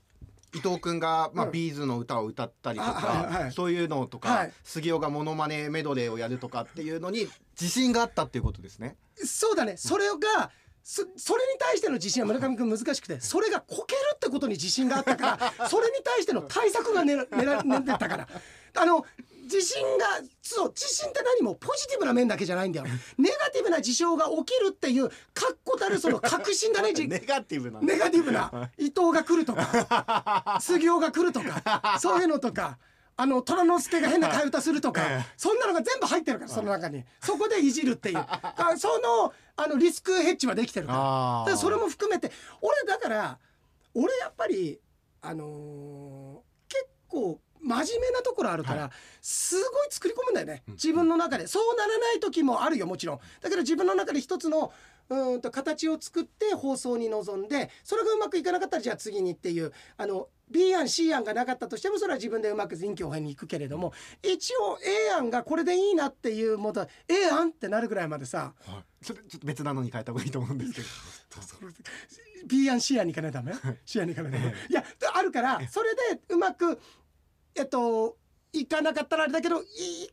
[0.53, 4.53] 伊藤君が、まあうんビーズの歌を歌ったりとか、そういうのとか、はい。
[4.63, 7.27] 杉尾がモノマネメドレーをやるとかっていうのに
[7.59, 8.95] 自信があったっていうことですね。
[9.15, 9.77] そうだね。
[9.77, 10.51] それが
[10.83, 18.27] そそれに対しての自信は村上君難しくてそれがこけるってことに自信があったから それに対しての対策が練ら練ら練ってたから。
[18.73, 19.05] あの
[19.51, 20.05] 自信が
[20.41, 22.85] そう自信って何もポジティブな面だけじゃないんだよ。
[23.17, 27.81] ネガティブな事象が起きるっていう確固たるその確信だねじ ネガティブな。
[27.81, 32.77] ネガティブな伊藤が来るとか 杉尾が来るとかそういうのとか。
[33.17, 35.33] あの虎之助が変な替え歌するとか、ええ。
[35.37, 37.03] そんなのが全部入ってるからその中に。
[37.21, 38.17] そこでいじるっていう。
[38.17, 43.37] あそのあのリスクヘッジはできてるからそれも含めて俺だから
[43.93, 44.79] 俺やっぱり
[45.21, 50.63] あのー結構真面目なところあるから、すごい作り込むんだよね。
[50.69, 51.47] 自分の中で。
[51.47, 52.87] そうならない時もあるよ。
[52.87, 53.19] もちろん。
[53.41, 54.73] だけど自分の中で一つの
[55.09, 63.91] うーんと形を作って放送に臨んでそれがうまくいかなかったらじゃあ次にっていうあの B 案 C 案がなかったとしてもそれは自分でうまく臨機応変にいくけれども
[64.23, 64.77] 一応
[65.09, 69.05] A 案がこれでいいなっていうもと A 案ってなるぐらいまでさはい。
[69.05, 70.87] それちょっと別なのに変えた方がいいと思うんですけど。
[72.47, 73.53] B 案 C 案にいかないとダメ
[73.85, 74.53] ？C 案にいかないとダメ？
[74.69, 76.79] いやあるからそれでうまく
[77.55, 78.17] えっと
[78.53, 79.65] いかなかったらあれだけどい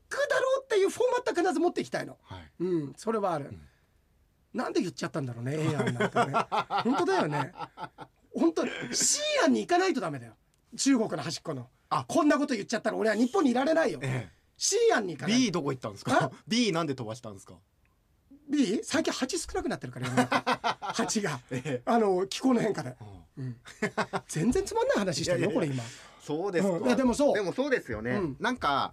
[0.08, 2.16] くだろうっていうフォーマットは必ず持っていきたいの。
[2.22, 2.50] はい。
[2.60, 3.52] うんそれはある、
[4.54, 6.34] なんで言っちゃったんだろうね A 案なんかね。
[6.84, 7.52] 本当だよね。
[8.34, 10.36] 本当 C 案に行かないとダメだよ。
[10.76, 11.68] 中国の端っこの。
[11.90, 12.04] あ。
[12.06, 13.98] こんなこと言っちゃったら俺は日本にいられないよ。
[14.02, 15.40] え C 案に行えかない。
[15.40, 17.54] B どこ行ったんですか？B なんで飛ばしたんですか
[18.48, 20.08] ？B 最近蜂少なくなってるから
[20.94, 21.40] 蜂が。
[21.50, 22.96] えあの気候の変化で、
[23.36, 23.44] うん。
[23.44, 23.56] うん、
[24.26, 25.82] 全然つまんない話してるよこれ今
[26.28, 26.84] そうですか、うん。
[26.84, 27.34] いやでもそう。
[27.34, 28.36] でもそうですよね、うん。
[28.38, 28.92] なんか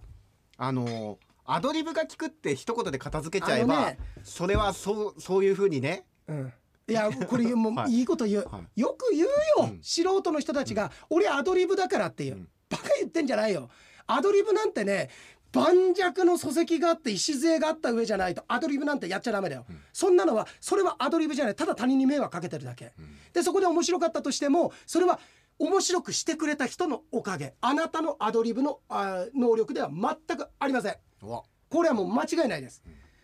[0.56, 6.06] あのアドリブが効くって一言で片付けちゃえば、あのねそれはそうそういう風にね。
[6.28, 6.52] うん。
[6.88, 7.90] いやこれもはい。
[7.90, 9.80] ういいこと言う、はよく言うよ、うん。
[9.82, 12.48] 素人の人たちが、俺アドリブだからっていう、うん。
[12.70, 13.68] バカ言ってんじゃないよ。
[14.06, 15.10] アドリブなんてね
[15.52, 19.80] 盤石の礎石があって礎があった上じゃないとアドリブなんてやっちゃダメだよ、うん。
[19.92, 21.54] そんなのはそれはアドリブじゃない。
[21.54, 22.92] ただ他人に迷惑かけてるだけ。
[22.98, 23.16] うん。
[23.32, 25.18] でそこで面白かったとしてもそれは
[25.58, 27.54] 面白くしてくれた人のおかげ。
[27.60, 30.96] あなたのアドリブのあー能力では全くありません。
[31.20, 31.44] こ
[31.82, 32.82] れはもう間違いないです、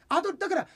[0.09, 0.69] アドだから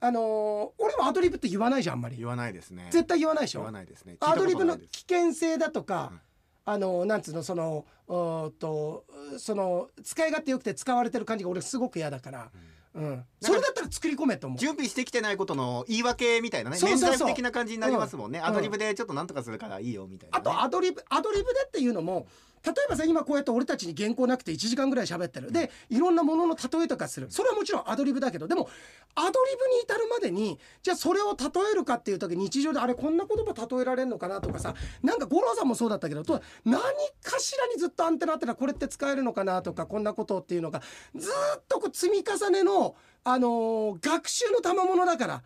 [0.00, 2.16] あのー俺もアドリブって言わないじゃんあんまり。
[2.16, 2.88] 言わないですね。
[2.90, 3.60] 絶対言わないでしょ？
[3.60, 4.16] 言わないですね。
[4.20, 6.20] アドリブの危険性だとか、うん
[6.64, 9.04] あのなんつうのそのうーっと
[9.38, 12.60] その使い勝手よくて使われてる感じが俺すごく嫌だから、うん、
[12.94, 14.58] それだったら作り込めと思う。
[14.58, 16.76] 準備してきてないことの言い訳みたいなね。
[16.76, 17.28] そうそうそう。
[17.28, 18.44] 的な感じになりますもんね、うん。
[18.44, 22.26] アドリブでちょっとなんとかするからいいよみたいな、あね、とアドリブアドリブでっていうのも
[22.64, 25.50] 例えばさ今こうやって俺たちに原稿なくて1時間ぐらい喋ってる。
[25.52, 27.26] でいろんなものの例えとかする。
[27.30, 28.68] それはもちろんアドリブだけどでも
[29.14, 36.80] アドリブに至るまでにじゃあそれを例えるかっていう時日常であれこんな言葉例えられるのかなとかさなんか五郎さんもそうだったけどと何
[37.22, 40.82] かしらにずっとアンテナあってなこれって使えるのかなとかこんなことっていうのが
[41.14, 42.94] ずっとこう積み重ねの、
[43.24, 45.42] あのー学習の賜物だから。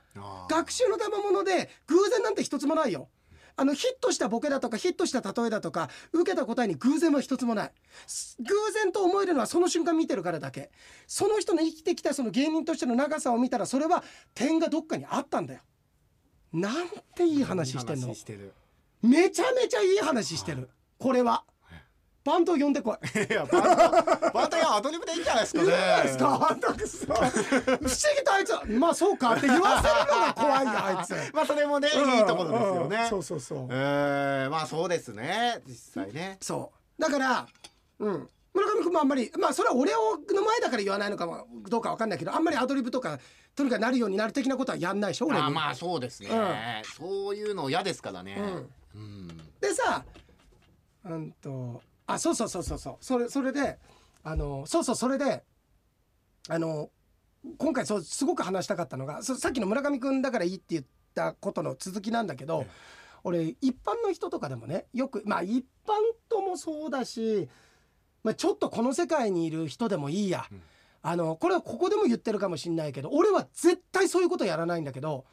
[0.48, 3.08] 学習の賜物で偶然なんて一つもないよ。
[3.58, 7.72] あのヒットしたボケだとかヒットした例えだとか受けた答えに偶然は一つもない。
[8.06, 10.70] す偶然と思えるのはその瞬間見てるからだけ。
[11.06, 15.60] その人の生きてきたその芸人としての長さを見たらそれは点がどっかにあったんだよ。
[16.52, 18.14] なんていい話してんの。
[19.02, 20.68] めちゃめちゃいい話してる。
[20.98, 21.44] これは
[22.26, 23.18] バンド呼んでこい。
[23.18, 25.66] いやバンドバンドやアドリブでいいんじゃないですかね。
[25.66, 26.48] いいですか。
[26.50, 27.78] あんたくそ不思議
[28.24, 31.14] とあいつはまあそうかって言わせるのが怖いよあいつ。
[31.32, 33.08] まあそれもね、いいところですよね、うん。
[33.08, 33.68] そうそうそう。
[33.70, 35.62] えー、まあそうですね。
[35.68, 36.38] 実際ね。
[36.40, 37.00] そう。
[37.00, 37.46] だから
[38.00, 38.28] うん。
[38.52, 43.20] 村上君もあんまりまあそれは俺をの前だから言わないのかもどうかわかんないけどあんまりアドリブとか
[43.54, 45.44] とにかくなるようになる的なことはやんないでしょ俺に。
[45.44, 48.36] あまあそうですね、そういうの嫌ですからね。
[48.38, 48.70] うん。
[48.94, 49.28] うん、
[49.60, 50.04] でさ
[51.04, 52.96] うんとあそうそうそうそうそう。
[53.00, 53.78] それそれで
[54.22, 55.44] あのそうそうそれで
[56.48, 56.90] あの
[57.58, 62.70] 今回そうすごく話したかったのがそさっきの村上君だからいいって言ったことの続きなんだけど、ええ。
[63.24, 65.94] 俺一般の人とかでもねよくまあ一般
[66.28, 67.48] ともそうだし、
[68.22, 70.62] まあ、ちょっとこの世界にいる人でもいいや、うん。
[71.02, 75.24] あのこれはここでも言ってるかもしんないけど俺は絶対そういうことやらないんだけど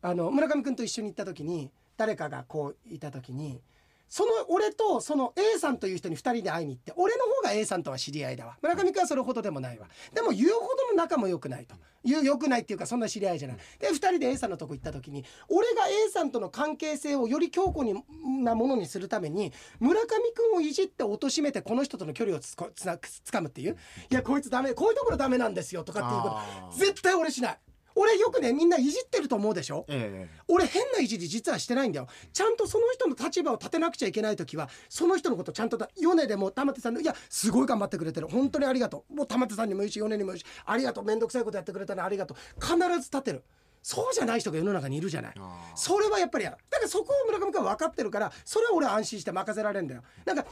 [0.00, 3.60] あの村上君と一緒に行った時に誰かがこういた時に
[4.08, 8.56] その俺とその A さんという人に2人で会いに行って俺の方が A さんとは知り合いだわ。
[8.62, 9.88] 村上君はそれほどでもないわ。
[10.14, 11.74] でも言うほどの仲も良くないと。
[12.04, 13.56] 言う良くないっていうかそんな知り合いじゃない。
[13.80, 18.00] で2人で A さんのとこ行った時に俺が A さんとの関係性をより強固に
[18.44, 23.76] なものにするために村上君をいじって貶めてこの人との距離をつかむっていう。
[24.10, 26.28] いやこいつダメこういうところダメなんですよとかっていうこ
[26.72, 27.58] と絶対俺しない
[27.96, 29.86] 俺よくねみんないじってると思うでしょ？
[29.88, 32.06] え俺変ないじり実はしてないんだよ。
[32.32, 38.28] ちゃんとその人の立場を立てなくちゃいけない時はその人のことちゃんとだ米でも玉手さんのいやすごい頑張ってくれてる。
[38.28, 39.14] 本当にありがとう。
[39.14, 40.44] もう玉手さんにも言うし米にも言うし。
[40.64, 41.04] ありがとう。
[41.04, 42.36] 面倒くさいことやってくれたのありがとう。
[42.60, 43.42] 必ず立てる。
[43.82, 45.34] そうじゃない人が世の中にいるじゃない。
[45.74, 50.02] それはやっぱり嫌だだからそこを村上君は分かってるからそれは俺は安心して任せられるんだよ。
[50.24, 50.44] なんか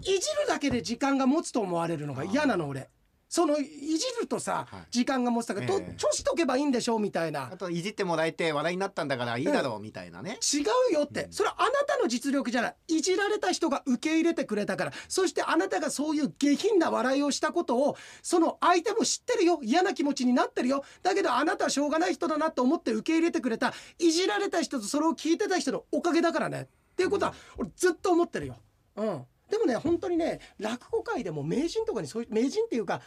[0.00, 2.88] いじるだけで時間が持つと思われるのが嫌なの俺
[3.28, 4.82] そのいじるとさ、はい。
[4.90, 5.86] 時間が持つだから、とえ。
[5.90, 10.60] え調子とけばいいんでしょうみたいなあといじってもらえて話題になったんだからいいだろうみたいなね、違
[10.90, 11.32] うよって、うん。
[11.32, 12.74] それはあなたの実力じゃない。
[12.88, 14.92] いじられた人が受け入れてくれたから。
[15.08, 19.60] そしてあなたがそういう下品な笑いをしたことをその相手も知ってるよ。
[19.62, 20.84] 嫌な気持ちになってるよ。
[21.02, 23.74] だけどあなたはしょうがない人だなと思って受け入れてくれた。
[23.98, 26.62] いじられた人とそれを聞いてた人のおかげだからね。
[26.62, 28.56] っていうことは俺ずっと思ってるよ。
[28.96, 33.00] うん、でもね本当にね落語界でも名人とかにそういう名人っていうか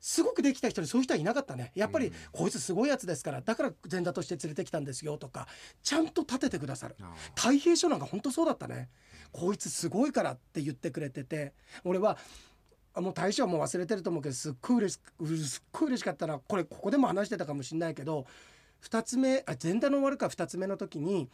[0.00, 1.72] すごくできた人にそういう人はいなかったね。
[1.74, 2.12] やっぱり、うん。
[2.30, 5.48] こいつすごいやつですからだから前座として連れてきたんですよとか
[5.82, 6.96] ちゃんと立ててくださる。
[7.00, 8.88] あ太平書なんか本当そうだったね。
[9.32, 11.54] こいつすごいからって言ってくれてて
[11.84, 12.18] 俺は
[12.94, 18.26] あもう大将はもう忘れてると思うけどすっごい嬉しくすっごい嬉しかったなこれここでも話してたかもしれないけど
[18.88, 21.28] 2つ目あ前座の終わるか2つ目の時に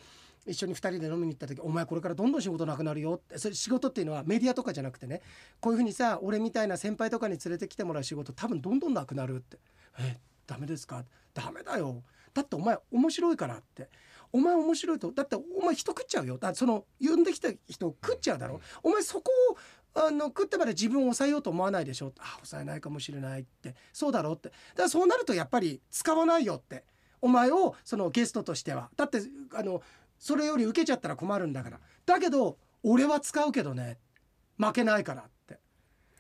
[0.47, 3.39] 一緒に2人で飲みに行った時「お前これからどんどん仕事なくなるよ」って。
[3.39, 5.23] それ仕事っていうのはメディアとかじゃなくてね。
[5.61, 9.59] こういうふうにさ俺みたいな先輩とかに連れてきてもらう仕事多分どんどんなくなるって
[10.01, 12.03] 「えダメですか?」ダメだよ
[12.35, 13.89] だってお前面白いからって
[14.33, 19.57] お前面白いとだってお前人食っちゃうよだその呼んできた人食っちゃうだろお前そこを
[20.07, 24.33] あの食ってまで自分を抑えようと思わないでしょあ抑えないかもしれないってそうだろ？
[24.33, 24.49] うって。
[24.49, 26.85] だからそうなるとやっぱり使わないよって。
[27.25, 28.91] お前をそのゲストとしては。
[28.97, 29.21] だって
[29.55, 29.81] あの
[30.23, 31.81] それより受けちゃったら困るんだから。
[32.07, 33.99] だけど俺は使うけどね。
[34.57, 35.59] 負けないからって。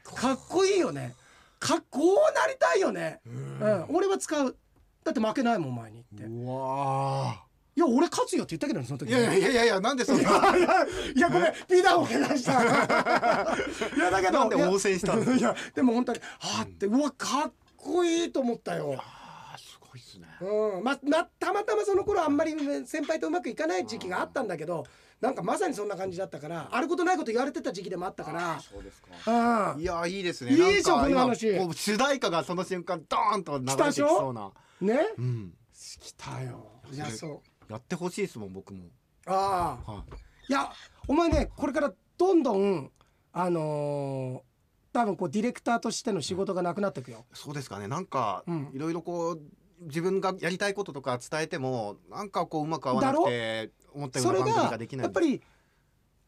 [0.03, 1.15] かっこいいよね。
[1.61, 4.57] かっこうなりたいよね、うん、俺は使う。
[5.05, 6.25] だって負けないもんお前にって。
[6.25, 7.45] うわ
[7.77, 9.13] いや俺勝つよって言ったけどねその時。
[9.13, 10.23] ーいやいやいやいやなんでそんな。
[10.23, 10.67] いや
[11.15, 11.53] いやごめん。
[11.69, 12.59] ピーダーを怪我した。
[13.95, 18.97] いやだけどなんでいや応戦したんいやでも本当にはあってうわかっこいいと思ったよ。
[18.99, 20.85] あーすごいっすねうん。
[20.85, 22.55] まなたまたまその頃あんまり
[22.87, 24.85] 先輩とうまくいかない時期があったんだけど
[25.21, 28.61] なんかまさにそんな感じだったからあることないこと言われてた時期でもあったから。
[28.61, 29.09] そうですか。
[29.27, 30.53] あいやいいですね。
[30.53, 31.57] いいでしょこの話。
[31.75, 34.51] 主題歌がその瞬間ドーンと流れてきそうな。
[34.81, 34.99] ね？
[35.17, 35.55] うん。
[36.01, 36.67] 来たよ。
[36.93, 37.73] いやそう。
[37.73, 38.87] やってほしいですもん僕も。
[39.27, 40.05] ああは
[40.49, 40.53] い。
[40.53, 40.73] や
[41.07, 42.91] お前ねこれからどんどん
[43.33, 44.53] あのー
[44.93, 47.25] 多分こうディレクターとしての仕事がなくなっていくよ。
[47.33, 47.89] そうですかね。
[47.89, 48.71] なんかうん。
[48.75, 49.41] いろいろこう
[49.83, 55.05] 自分がやりたいこととか伝えてもなんかこううまく合わなくて思ったよそうれな番組がができない。
[55.05, 55.43] やっぱり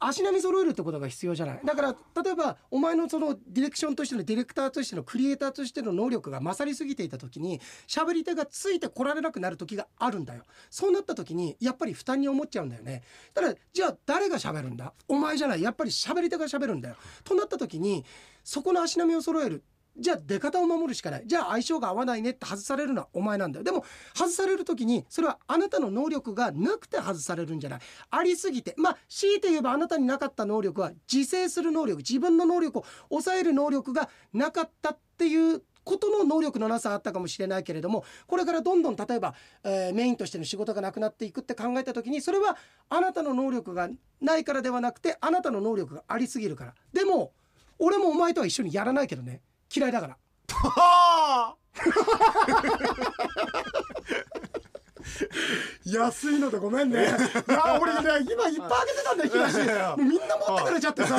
[0.01, 1.61] 足並み揃えるってことが必要じゃない？
[1.65, 10.43] だから例えばお前のそのディレクションとしてのディレクターとしてのクリエイターとしての能力が勝りすぎていた時に喋り手がついてこられなくなる時があるんだよ。
[10.69, 13.03] そうなった時にやっぱり負担に思っちゃうんだよね。
[13.33, 14.93] だからじゃあ誰が喋るんだ？
[15.09, 15.63] お前じゃない。
[15.63, 16.97] やっぱり喋り手が喋るんだよ。
[17.23, 18.05] となった時に
[18.43, 19.63] そこの足並みを揃える
[19.97, 21.25] じゃあ出方を守るしかない。
[21.27, 23.65] じゃあ相性が合わないねって外されるのはお前なんだよ。
[23.65, 27.81] でも外される時にそれはあなたの能力がなくて外されるんじゃない。
[28.11, 28.75] ありすぎて。
[28.77, 31.99] まあ強いて言えばあなたになかった能力は自制する能力。
[31.99, 42.57] 自分の能力を抑える能力がなかったっていうことの能力のなさあったかもしれないけれどもこれからどんどん例えば、えーメインとしての仕事がなくなっていくって考えた時にそれは
[42.89, 46.75] あなたの能力がないからではなくてあなたの能力がありすぎるから。
[46.93, 47.33] でも
[47.79, 49.43] 俺もお前とは一緒にやらないけどね。
[49.75, 50.17] 嫌いだから。
[50.49, 51.57] は
[55.85, 57.03] 安いのでごめんね。
[57.03, 61.19] いや俺ね今いっぱいあげてたんだよ引き出しもうみんな持ってくれちゃってさ。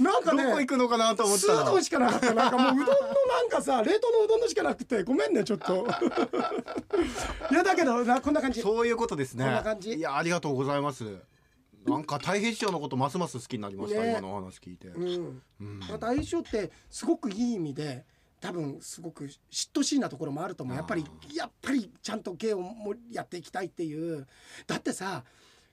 [0.00, 2.32] なんかあねどこ行くのかなと思っスたらードンしかなかった。
[2.32, 5.86] なんかもううどんのなんかさ 冷凍のうどんのしかなくてごめんねちょっと。
[7.50, 8.62] いやだけどなこんな感じ。
[8.62, 9.44] そういうことですね。
[9.44, 9.94] こんな感じ。
[9.94, 11.04] いやありがとうございます
[11.88, 14.10] なんか太平師匠のことますます好きになりました、ね。
[14.10, 15.42] 今のお話聞いて、うん。
[15.60, 15.78] うん。
[15.80, 18.04] また相性ってすごくいい意味で
[18.40, 20.76] 多分すごく嫉妬しいなところもあると思う。
[20.76, 24.26] やっぱりやっぱりちゃんと芸をもやっていきたいっていう。
[24.66, 25.24] だってさ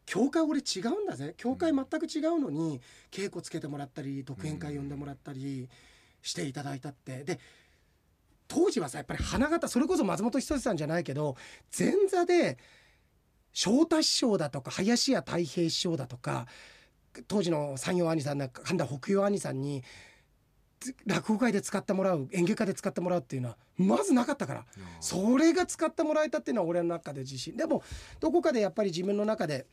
[0.06, 1.34] 教会俺違うんだぜ。
[1.38, 5.70] 教会全く違うのに稽古つけてもらったり独演会呼んでもらったり
[6.22, 7.24] していただいたって。
[7.24, 7.40] で
[8.48, 11.36] 当時はさやっぱり花形それこそ松本人志さんじゃないけど
[11.78, 12.60] 前座で
[13.56, 16.46] 翔太師匠だとか林家太平師匠だとか
[17.30, 19.82] 当時の山陽兄さんだ神田北陽兄さんに
[20.82, 24.66] つ落語会で使ってもらう演劇家で使ってもらうっていうのはまずなかったから。
[25.00, 27.56] それが使ってもらえたっていうのは俺の中で自信。
[27.56, 27.82] でも
[28.20, 29.66] どこかでやっぱり自分の中で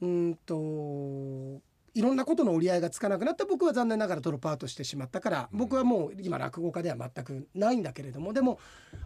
[0.00, 1.62] うーんと
[1.94, 8.58] いろんなことの折り合いがつかなくなって僕は残念ながらドロップアウトしてしまったから僕はもう今落語家では全くないんだけれどもでも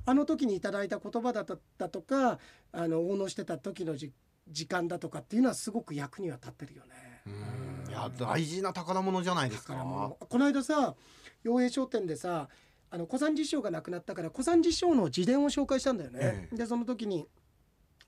[0.05, 1.47] あの時にいただいた言葉だっ
[1.79, 2.39] たとか
[2.73, 4.13] あの応能してた時のじ
[4.49, 7.23] 時間だとかっていうのはすごく役には立ってるよね。
[7.27, 7.91] うん。
[7.91, 9.75] いや大事な宝物じゃないですか。
[10.21, 10.95] この間さ
[11.43, 12.49] 陽平商店でさ
[12.91, 16.19] あの小三治師匠が亡くなったから小三治師匠の自伝を紹介したんだよね。
[16.23, 16.57] ええ。
[16.57, 17.27] でその時に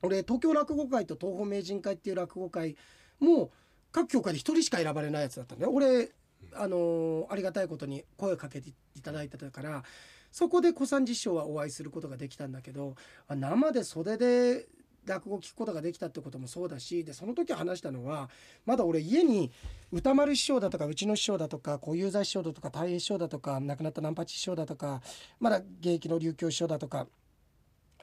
[0.01, 2.77] 俺東京落語会と東方名人会っていう落語会
[3.19, 3.51] も
[3.91, 5.71] 各協会で一人しか選ばれないやつだったんだよ。
[5.71, 6.11] 俺
[6.53, 9.83] あのーありがたいことに声をかけていただいてたから
[10.31, 12.95] そこで小三治師匠はお会いすることができたんだけど
[13.29, 14.67] 生で袖で
[15.05, 18.29] 落語を聞くことができたってこともそうだしでその時話したのは
[18.65, 19.51] まだ俺家に
[19.91, 25.01] 歌丸師匠だとかうちの師匠だとか小遊三師匠だとか太平師匠だとか亡くなった南八師匠だとか
[25.39, 27.07] まだ現役の琉球師匠だとか、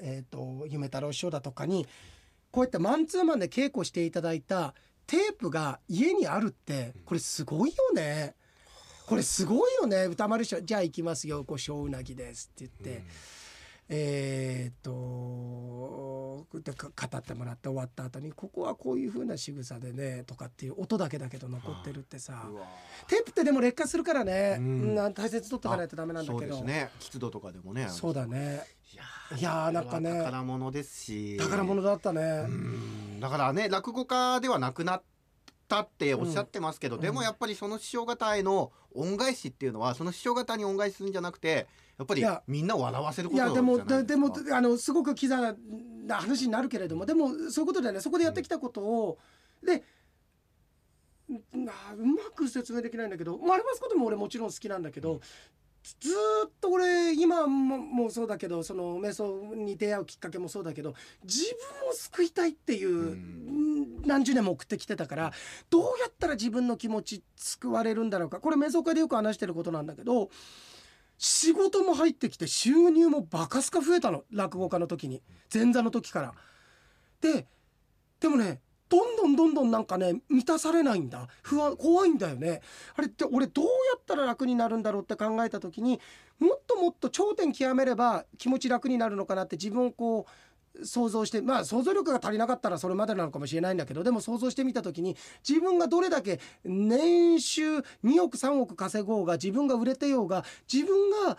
[0.01, 1.87] えー、と夢太郎師匠だとかに
[2.51, 4.75] こうやってマンツーマンで稽古していただいた
[5.07, 8.35] テープが家にあるってこれすごいよね。
[9.07, 13.05] これすごいよね歌丸師匠じゃあ行きますよこう小うなぎですって言って。
[13.89, 14.97] えーっと
[16.57, 22.63] 語ってもらって終わった後にここはこういう風な仕草でねとかっていう音だけだけど残ってるってさうわ
[23.07, 26.91] テープってでも劣化するからね、ううんん、大切に取っておかないとダメなんだそうけどですね。
[26.99, 27.89] 湿度とかでもね。
[27.89, 28.63] そうだね。
[29.39, 31.37] いやーなんかね宝物ですし。
[31.39, 33.21] 宝物だったね、うん。
[33.21, 35.03] だからね落語家ではなくなっ
[35.69, 37.03] たっておっしゃってますけど、うん。
[37.03, 41.67] でもやっぱりその師匠方への恩返しっていうのはその師匠方に恩返しするんじゃなくて
[41.99, 45.55] やっぱりみんなを笑わせることいやでもででもかあのすごくキザ
[46.07, 49.19] な話になるけれどもでもそういうことだよねそこでやってきたことを、
[49.65, 49.83] で
[51.53, 55.21] なうまく説明できないんだけど丸ますことも俺もちろん好きなんだけど、
[55.83, 61.43] ずずーっと俺俺今ももそうだけどその瞑想に出会うきっかけもそうだけど自
[61.83, 64.03] 分を救いたいっていう、うん。
[64.07, 65.33] 何十年も送ってきてたから
[65.69, 68.41] どうやったら自分の気持ち救われるんだろうか。
[68.41, 70.31] これ瞑想会でよく話してることなんだけど
[71.19, 74.25] 仕事も入ってきて収入もバカすか増えたの。
[74.31, 75.23] 落語家の時に。
[75.53, 76.35] 前座の時から。
[77.21, 77.47] で
[78.21, 81.27] でもねどんどんどんどんなんかね満たされないんだ。
[81.43, 82.61] 不安怖いんだよね。
[82.95, 86.01] あれって俺どうやったら楽になるんだろうって考えた時に
[86.39, 90.31] もっともっと頂点極めれば気持ち楽になるのかなって自分をこう
[90.85, 101.39] 想像してまあ想像力が足りなかったらそれまでなのかもしれないんだけどでも想像してみた時に自分がどれだけ年収2億3億稼ごうが自分が売れてようが自分が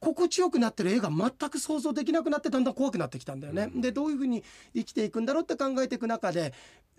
[0.00, 3.70] 心地よくなってる絵が全く想像できなくなってだんだん怖くなってきたんだよね。
[3.74, 6.52] うんでどういうふうに生きていくんだろうって考えていく中で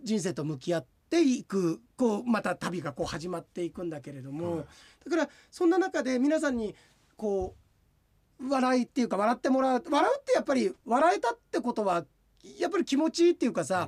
[0.03, 4.65] 人生と向き合っていくこうまた旅がこう始まっていくんだけれども、はい
[5.05, 6.73] だからそんな中で皆さんに
[7.15, 7.64] こう
[8.41, 12.05] 笑いっていうか笑ってもらう笑うってやっぱり笑えたってことは
[12.59, 13.87] やっぱり気持ちいいっていうかさ、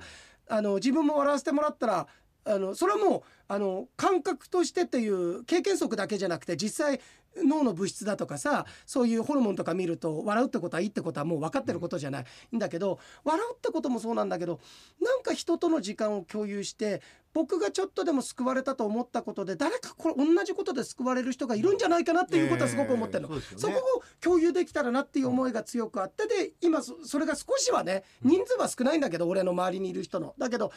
[0.50, 2.08] あの自分も笑わせてもらったら
[2.46, 7.02] あのそれはもうあの感覚としてっていう経験則だけじゃなくて実際
[7.46, 12.60] 脳の物質だとかさそういうホルモンとか見ると笑うってことはいいってことはもう分かってることじゃない、ん。
[12.60, 14.60] だけど笑うってこともそうなんだけど
[15.02, 17.02] なんか人との時間を共有して
[17.34, 23.30] 僕がちょっとでも救われたと思ったことで誰かこれ同じことで救われる人がいるんじゃないかなっていうことはすごく思ってるの。
[23.36, 23.76] えーそね。
[23.76, 30.34] そこを共有できたらなっていう思いが強くあってで今そそれが少しはね人数は少ないんだけど俺の周りにいる人の。
[30.38, 30.72] だけど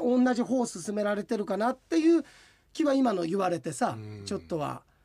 [0.00, 2.24] 同じ方を進められてるかなっていう
[2.72, 4.22] 気は今の言われてさうん。
[4.24, 4.82] ちょっとは。
[4.88, 4.95] えー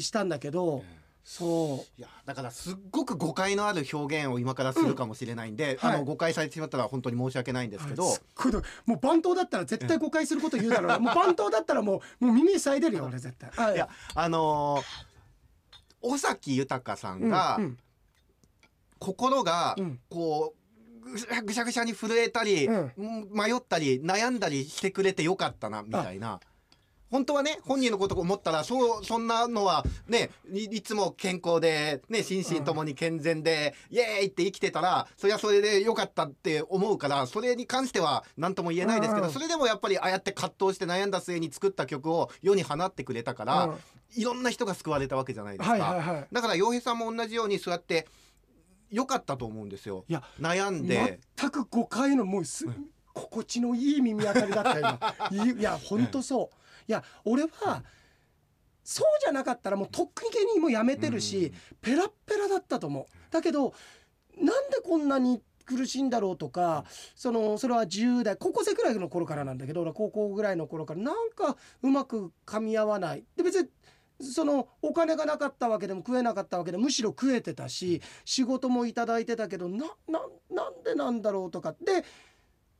[0.00, 0.84] したんだけど
[1.24, 5.88] そいやだからすっごく誤解のある表現を今からするかもしれないんで、うん。
[5.88, 5.96] はい。
[5.96, 8.52] あの誤解されてしまったら本当に申し訳ないんですけど、すっごい。
[8.52, 10.88] どもう番頭だったら絶対誤解すること言うだろう。
[10.88, 13.50] な もう番頭だったらもうもう耳塞いでるよ俺絶対。
[13.50, 13.78] はい。
[13.78, 15.14] やあのー
[16.06, 17.78] 尾崎豊さんが、うん
[18.98, 20.00] 心がうん。
[20.08, 20.54] こ
[21.06, 22.92] うぐしゃぐしゃぐしゃに震えたり、うん。
[22.96, 26.40] うん迷ったり悩んだりしてくれてよかったなみたいな。
[27.14, 39.32] 本当はね本人のことを思ったらそうそんなのはねいいつも健康で、ね、心身ともに健全で、イエーイって生きてたらそれはそれでよかったって思うからそれに関しては何とも言えないですけど、うん。
[39.32, 43.74] それでもやっぱりああやって葛藤して悩んだ末に作った曲を世に放ってくれたから、うん。
[44.16, 45.72] いろんな人が救われたわけじゃないですか。
[45.72, 46.26] はいはいはい。
[46.32, 48.08] だから洋平さんも同じようにそうやって
[48.90, 50.04] 良かったと思うんですよ。
[50.08, 52.66] いや悩んで、全く誤解のもうす、
[53.12, 54.98] 心地のいい耳当たりだったよ
[55.30, 55.44] 今。
[55.52, 57.82] いや本当そういや俺は
[58.82, 63.06] そうじゃなかったらもうとっくに芸人もやめてるし、ペラッペラだったと思う。
[63.30, 63.72] だけど
[64.36, 66.84] なんでこんなに苦しいんだろうとか
[67.16, 73.24] そのそれは10代高校生くらいの頃からなんだけど俺は高校ぐらいの頃からなんかうまく噛み合わない。
[73.36, 73.68] で別に
[74.20, 80.20] そのお金がなかったわけでも食えなかったわけでむしろ食えてたし仕事もいただいてたけどなな
[80.50, 81.74] なんでなんだろうとか。
[81.84, 82.04] で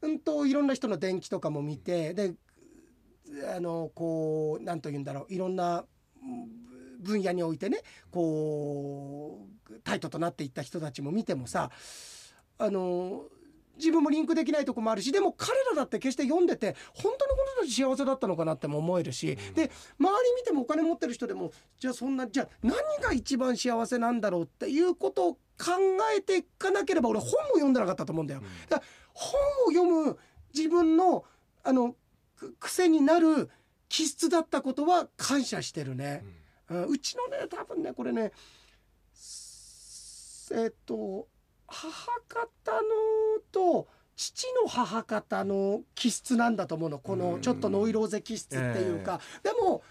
[0.03, 2.35] うんといろんな人の伝記とかも見てで
[3.57, 5.85] あのこうなんと言うんだろういろんな
[6.23, 6.65] うん
[7.05, 11.71] 分野においてねこうタイトとなっていった人たちも見てもさ
[12.59, 13.25] あの
[13.77, 25.41] 自分もリンクできないとこもあるしでも彼らだって決して読んでて本当にこの人たち幸せだったのかなっても思えるし、で周り見てもお金持ってる人でもじゃあそんなじゃあ何が一番幸せなんだろうっていうことを考
[26.17, 28.43] えていかなければ俺本も読んでなかったと思うんだよ。
[28.69, 30.19] だから本を読む
[30.55, 31.25] 自分の
[31.65, 31.97] あのく
[32.61, 33.51] 癖になる
[33.89, 36.25] 気質だったことは感謝してるね。
[36.69, 36.85] うん。
[36.87, 38.33] うちのね多分ねこれね
[39.13, 41.29] すえっと
[41.67, 42.81] 母方の
[43.53, 46.99] と父の母方の気質なんだと思うの。
[46.99, 49.83] このちょっとノイローゼ気質っていうか、でも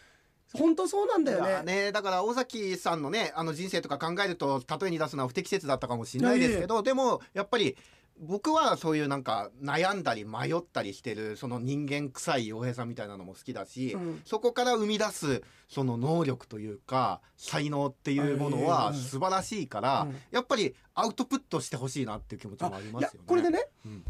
[0.53, 1.63] 本当そうなんだよね。
[1.63, 7.75] ねだから尾崎さんのねあの人生とか考えると例えに出すのは不適切だったかもしれないですけどでもやっぱり
[8.19, 23.19] 僕はそういうなんか悩んだり迷ったりしてるその人間臭い洋平さんみたいなのも好きだし、うんそこから生み出すその能力というか才能っていうものうんは素晴らしいから、うんやっぱりアウトプットしてほしいなっていう気持ちもありますよね。
[23.25, 24.03] これでねうん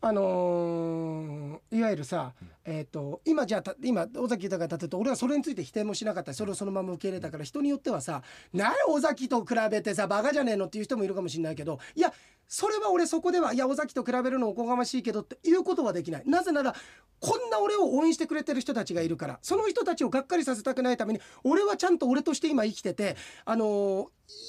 [0.00, 2.32] あのーいわゆるさ、
[2.64, 8.22] えー、と今じゃあた今尾崎豊が立てると俺はそれについて否定もしなかったそれをそのまま受け入れたから人によってはさ
[8.54, 12.12] 「何尾崎と比べてさバカじゃねえの?」っていう人もいるかもしれないけどいや
[12.48, 16.22] それは俺そこでは「いや尾崎と比べるのおこがましいけど」っていうことはできない。
[16.26, 16.74] なぜなら
[17.20, 19.38] こんな俺を応援してくれてる人たちがいるから。
[19.42, 24.08] その人たちをがっかりさせたくないために俺はちゃんと俺として今生きててあのー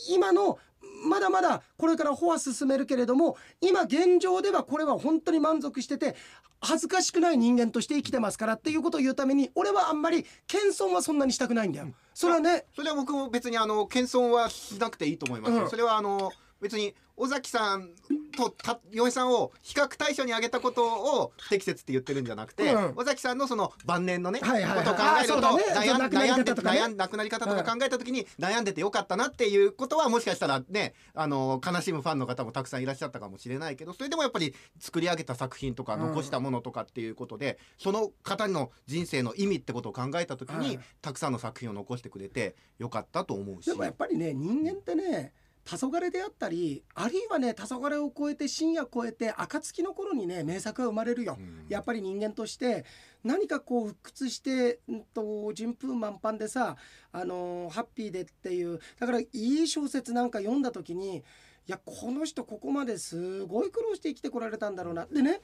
[0.09, 0.59] 今の
[1.05, 6.15] まだまだこれから歩は進めるけれども今現状ではこれは本当に満足してて
[6.61, 11.87] 恥ずかしくない人間として生きてますからっていうことを言うために俺はあんまり謙遜はそんなにしたくないんだよ。
[12.13, 12.65] それはね。
[12.75, 15.69] それは僕も別にあの謙遜はしなくていいと思いますよ、うん。
[15.69, 17.89] それはあの別に尾崎さん
[18.35, 22.93] とた洋平さんを比較対象に挙げたことを不適切って言ってるんじゃなくて、うん。
[22.95, 24.85] 尾崎さんのその晩年のね、はいはいはい。
[24.85, 25.63] ことを考えると、ね。
[25.75, 43.65] 悩ん悩んで悩ん亡くなり方とか考えた時に悩んでてよかったなっていうことはもしかしたらねあの悲しむファンの方もたくさんいらっしゃったかもしれないけどそれでもやっぱり作り上げた作品とかうん残したものとかっていうことで、その方の人生の意味ってことを考えた時に、はいたくさんの作品を残してくれてよかったと思うし。
[43.65, 45.33] でもやっぱりね人間ってね
[45.69, 51.37] 黄昏であったりあるいはね黄昏を超えて深夜超えて暁の頃にね名作が生まれるよ。
[51.39, 52.85] うんやっぱり人間として
[53.23, 56.77] 何かこう鬱屈して、うん、と順風満帆でさ、
[57.11, 65.41] あのーハッピーでっていうだからいい小説なんか読んだ時にいやこの人ここまですごい苦労して生きてこられたんだろうなでね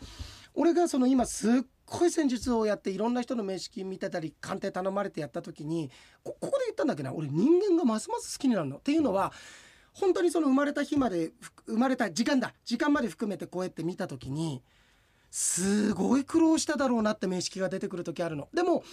[0.55, 1.51] 俺がその今すっ
[1.86, 5.91] ごい戦術をやっていろんな人の名式見てたり鑑定頼まれてやった時に
[6.23, 8.78] こここで言ったんだけどな俺人間がますます好きになるの。
[8.78, 9.32] っていうのは
[9.95, 11.31] 本当にその生まれた日まで
[11.65, 14.61] 生まれた時間だ時間まで含めてこうやって見た時に
[15.31, 18.47] すごい苦労しただろうなって名式が出てくる時あるの。
[18.53, 18.83] でも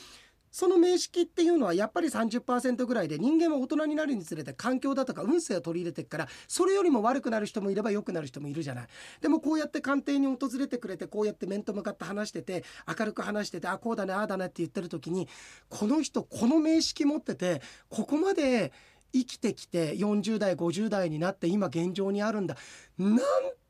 [0.53, 8.87] その名式っていうのはやっぱり30%ぐらいで人間は大人になるにつれて環境だとか運勢を取り入れていくからそれよりも悪くなる人もいれば良くなる人もいるじゃない
[9.23, 15.27] でもこうやって官邸に訪れてくれてこうやって面と向かって話してて明るく話しててあこうだねああだねって言ってる時に
[15.71, 18.73] この人この名式持っててここまで
[19.13, 22.57] 生きてきて40代50代になって今現状にあるんだ。
[22.99, 23.19] なん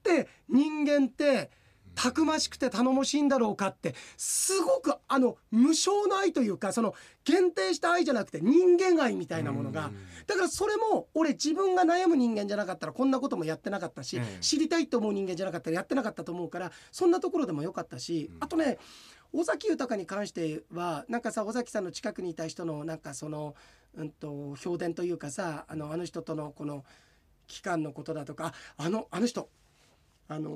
[0.03, 1.51] て人間って
[1.95, 9.90] たくましくて頼もしいんだろうかってすごくあの無償の愛というかその限定した愛じゃなくて人間愛みたいなものが。
[10.26, 14.38] だからそれも俺自分が悩む人間じゃなかったらこんなこともやってなかったし、ええ。
[14.40, 18.45] 知りたいと思う人間じゃなかったらやってなかったと思うからそんなところでもよかったし、うん。
[18.45, 18.78] あとね
[19.32, 23.55] 尾崎豊に関してはなんかさ尾崎さんの近くにいた人のなんかその、
[23.97, 26.84] うん、と評伝というかさあのあの人とのこの
[27.47, 29.49] 期間のことだとかああのあの人
[30.28, 30.51] あの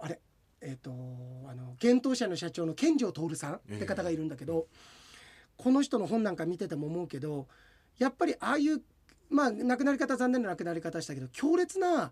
[0.00, 0.20] ーあれ
[0.60, 4.66] えっ、とあの幻冬舎の社長の健城徹さんって方がいるんだけど、
[5.56, 7.46] この人の本なんか見てても思うけど
[7.98, 8.80] やっぱりああいう
[9.28, 12.10] まあ亡くなり方残念な亡くなり方したけど強烈な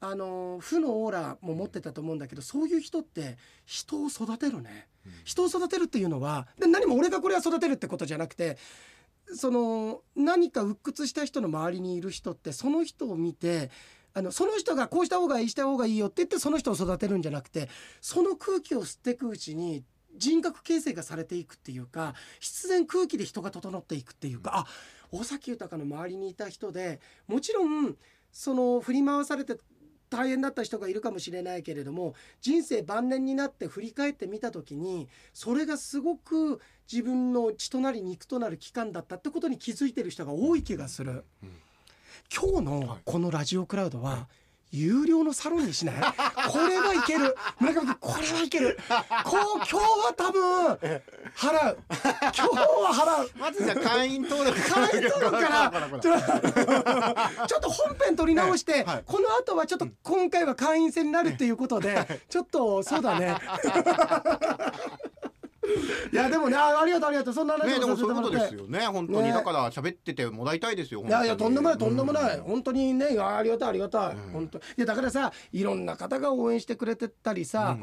[0.00, 4.86] あの負のオーラも持ってたと思うんだけどそういう人って人を育てるね。
[5.24, 8.58] 人を育てるっていうのはで何も俺がこれは育てるってことじゃなくて
[9.34, 13.70] その何か鬱屈した人の周りにいる人ってその人を見て
[14.14, 17.68] あのその人がこうした方がいいした方がいいよって言ってその人を育てるんじゃなくて
[18.00, 19.84] その空気を吸っていくうちに
[20.16, 24.66] 人格形成がされていくっていうか必然空気で人が整っていくっていうか、あ
[25.12, 27.94] 尾崎豊の周りにいた人でもちろん
[28.32, 29.56] その振り回されて
[30.10, 41.24] 大変だった人がいるかもしれないけれども人生晩年になって振り返ってみた時にそれがすごく自分の血となり肉となる期間だったってことに気づいてる人が多い気がする。
[41.42, 41.50] うん。
[42.34, 44.28] 今日のこのラジオクラウドは
[44.70, 45.94] 有料のサロンにしない？
[46.50, 47.34] これはいける。
[47.58, 48.78] 村上君これはいける。
[49.24, 50.74] こう今日は多分
[51.34, 51.78] 払う。
[52.20, 53.30] 今日は払う。
[53.38, 54.60] まずじゃあ会員登録。
[54.70, 55.72] 会員登録から。
[57.46, 59.02] ちょっと本編取り直して、はい。
[59.06, 63.36] この後はちょっと今回は会員制になるっていうことで、ちょっとそうだね
[66.12, 67.34] いやでもねあありがとうありがとう。
[67.34, 68.80] そんな話ねでもそういうことですよね。
[68.80, 69.22] 本当に。
[69.22, 69.32] ね。
[69.32, 72.42] だから喋っててもらいたいですよいやいやとんでもないとんでもない、うん。
[72.44, 74.32] 本当にねいやありがたいありがたい、うん。
[74.32, 77.76] 本当いやだからさいろんな方が応援してくれてたりさ、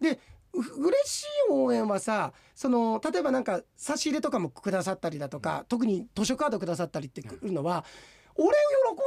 [0.00, 0.18] で
[0.52, 7.84] う嬉しい応援はさその例えばなんか差し入れとかもくださったりだとか、特に図書カードくださったりってくるのは、
[8.36, 8.50] 俺を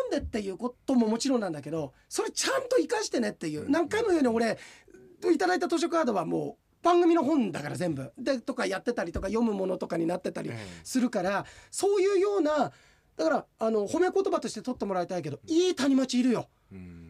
[0.09, 3.71] 喜んでっていうことももちろんなんだけどそれちゃんと生かしてねっていう、うん。
[3.71, 4.57] 何回も言うように俺
[5.33, 8.11] いただいた図書カードはもう番組の本だから全部。
[8.17, 12.71] でとかやってたりとか読むものとかになってたりえするからそういうような
[13.17, 16.47] だからあの褒め言葉として取ってもらいたいけどいい谷町いるよ。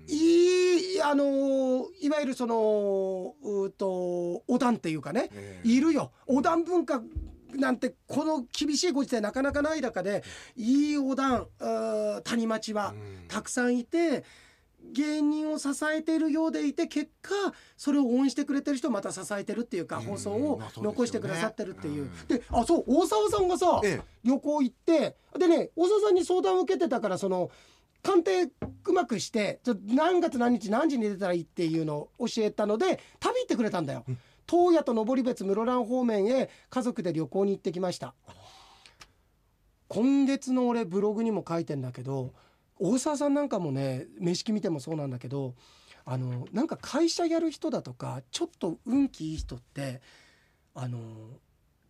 [0.07, 5.67] いいあのーいわゆるそのうーとお団っていうかねええ。
[5.69, 6.11] いるよ。
[6.25, 7.01] お団文化
[7.53, 10.23] なんてこの厳しいご時世なかなかない中で
[10.55, 13.27] いいお団うー谷町はうん。
[13.27, 14.23] たくさんいて
[14.91, 17.33] 芸人を支えているようでいて結果
[17.77, 22.03] それを応援してくれてる人をまた支えてるっていうかうん放送を残してくださってるっていう。
[22.03, 27.51] うんであそう大沢さんがさえ旅行行ってでね大沢さんに相談を受けてたからその
[28.01, 28.43] 鑑定
[28.85, 34.05] うまくして何月何日何時に出たらいいっていうのを教えたので旅行ってくれたんだよ。
[34.49, 38.15] 東野と登別室蘭方面へ家族で旅行に行ってきました。
[39.87, 42.31] 今月の俺ブログにも書いてんだけど
[42.79, 45.53] 大沢さんなんかもね面識見てもそうなんだけど
[46.05, 50.01] あのなんか会社やる人だとかちょっと運気いい人って
[50.73, 50.97] あの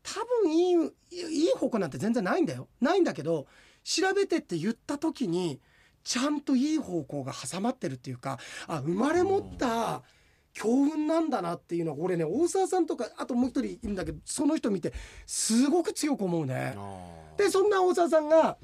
[0.03, 0.75] 多分いい
[1.11, 3.45] いい方向なんて全然ないんだよないんだけど
[3.83, 5.61] 調べてって言った時に
[6.03, 10.01] ちゃんといい方向が挟まってるっていうかあ生まれ持った
[10.53, 14.93] 強運なんだなっていうのは俺ね大沢さんとかあともう一人いるんだけどその人見て
[15.25, 16.75] すごく強く思うね。
[17.37, 18.57] でそんな大沢さんが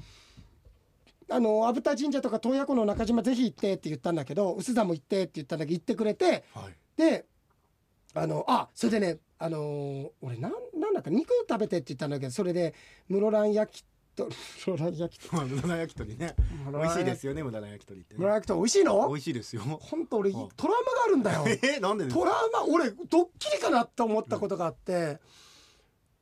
[1.28, 6.74] あの阿武田神社とか洞爺湖の中島ぜひ行ってって言ったんだけど臼田も行ってって言ったんだけど行ってくれてはい。
[6.96, 7.24] で
[8.14, 12.74] あのあそれでねあのー俺なんなんだか肉食べてって言ったんだけどそれで
[13.08, 15.36] 室蘭焼きと 室蘭焼きと。
[15.36, 16.34] まあ無駄な焼き鳥ね。
[16.72, 18.18] 美味しいですよね無駄な焼き鳥ってね。
[18.18, 19.08] 室蘭焼きと美味しいの？
[19.08, 19.62] 美味しいですよ。
[19.62, 20.48] 本当俺はい。
[20.56, 21.44] トラウマがあるんだよ。
[21.76, 22.26] えなんでトか？
[22.30, 25.18] ラウマ俺ドッキリかなって思ったことがあって、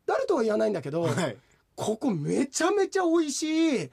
[0.06, 1.36] 誰とは言わないんだけど、はい。
[1.76, 3.42] ここめちゃめちゃ美味し
[3.84, 3.90] い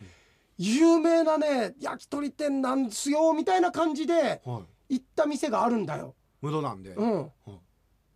[0.64, 4.96] 有名なね焼き鳥店なんですよみたいな感じではい。
[4.96, 6.16] 行った店があるんだよ。
[6.42, 6.92] 無駄なんで。
[6.92, 7.32] うん。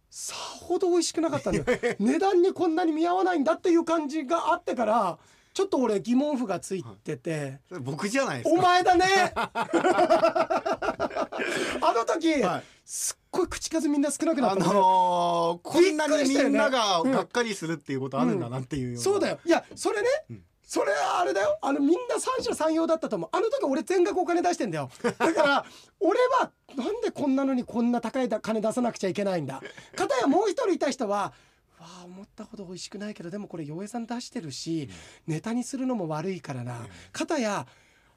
[0.10, 1.66] さほど美味しくなかったんだよ
[2.00, 5.18] 値段にこんなに見合わないんだっていう感じがあってから
[5.54, 9.06] ちょっと俺疑問符がついてて、それ僕じゃないお前だね。
[9.36, 9.62] あ
[11.96, 12.64] の時、はい。
[12.84, 19.02] すっごい口数みんな少なくなあったの、のーこんなにみんなががっかりするっていうことあるんだなっていうような。
[19.02, 19.39] そうだよ。
[19.46, 21.57] いやそれね、うんそれはあれだよ。
[21.61, 23.30] あのみんな三者三様だったと思う。
[23.32, 24.89] あの時俺全額お金出してんだよ。
[25.01, 25.66] だから
[25.99, 29.61] 俺はなんでこんなのにこんな高い金出さなくちゃいけないんだ。
[29.95, 31.34] かたやもう一人いた人は
[31.80, 34.89] わあ思ったほど美味しくないけどでもこれ洋江さん出してるし、
[35.28, 37.68] ネタにするのも悪いからな、かたや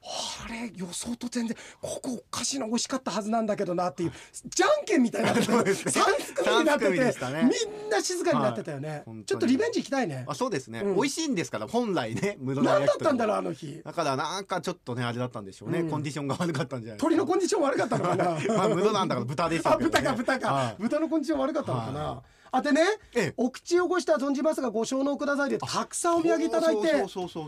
[0.09, 4.13] あれ予想と全然ここおかしいな美味しかったはずなんだけどなっていう
[4.47, 5.59] じゃんけんみたいになっててね。
[5.59, 7.51] 3組になってて、ね。
[7.77, 10.25] みんな静かになってたよね、はいちょっとリベンジ行きたいね。
[10.27, 10.95] あそうですね、うん。
[10.95, 13.83] 美味しいんですから本来ね無駄な何だったんだろうあの日。
[13.85, 15.91] だからなんかちょっとねあれだったんでしょうね、うん。
[15.91, 18.25] コンディションが悪かったんじゃない鳥のコンディション悪かったのかな。
[18.57, 20.17] まあ無駄なんだから豚でしょ あうけど、ね、豚か。
[20.17, 20.77] 豚か、はい。
[20.79, 22.81] 豚のコンディション悪かったのかな、はあでね
[23.15, 23.35] ええ。
[23.37, 27.05] お口汚した存じますがご承納くださいでたくさんお土産いただいて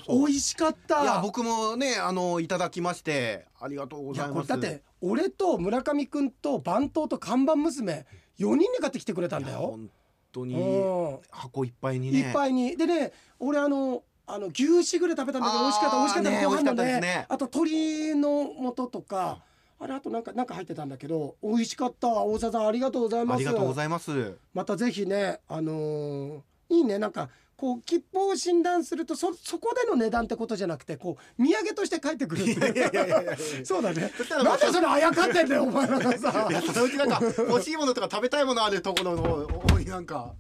[0.09, 1.03] 美味しかった。
[1.03, 4.49] いや僕もねあのいただきましてありがとうございます。
[4.49, 8.07] だって俺と村上くんと番頭と看板娘
[8.39, 9.59] 4人で買ってきてくれたんだよ。
[9.59, 9.91] 本
[10.33, 11.19] 当にうん。
[11.31, 12.19] 箱いっぱいにね。
[12.21, 12.77] いっぱいに。
[12.77, 17.01] でね俺あのあの牛しぐれ食べたんだけど美味しかった美味しかったねご飯も美味しかったですね。
[17.01, 19.43] ねあと鶏の素とか
[19.83, 22.09] あれあとなんかなんか入ってたんだけど美味しかった。
[22.09, 23.37] 大沢さんありがとうございます。
[23.37, 24.37] ありがとうございます。
[24.53, 26.99] またぜひねあのーいいね。
[26.99, 34.13] なんかこう切符を診断するとそそこでの値段ってことじゃなくてこう土産として帰ってくるってそうだね。
[34.45, 36.49] なんでそれあやかってんだよお前らがさ。
[36.51, 40.35] いやそのうちなんか欲しいものとか食べたいものあるところの方になんか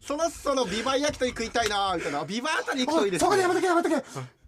[0.00, 3.96] そろそろビバ焼き鳥食いたいなみたいなビバあたり行くといいですそこでやめとけやめとけ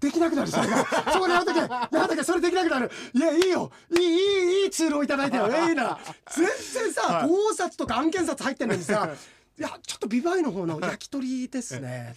[0.00, 0.78] できなくなるそれが。
[1.12, 1.60] そこでやめとけ。
[1.60, 2.24] やめとけ。
[2.24, 2.90] それできなくなる。
[3.12, 3.70] いやいいよ。
[3.96, 5.46] いいいいいいツールをいただいてよ。
[5.68, 5.72] い。
[5.72, 5.98] いな
[6.34, 7.28] 全然さはい。
[7.28, 9.10] 考察とか案件札入ってんのにさ
[9.58, 12.14] いやちょっとビバイの方の焼き鳥ですね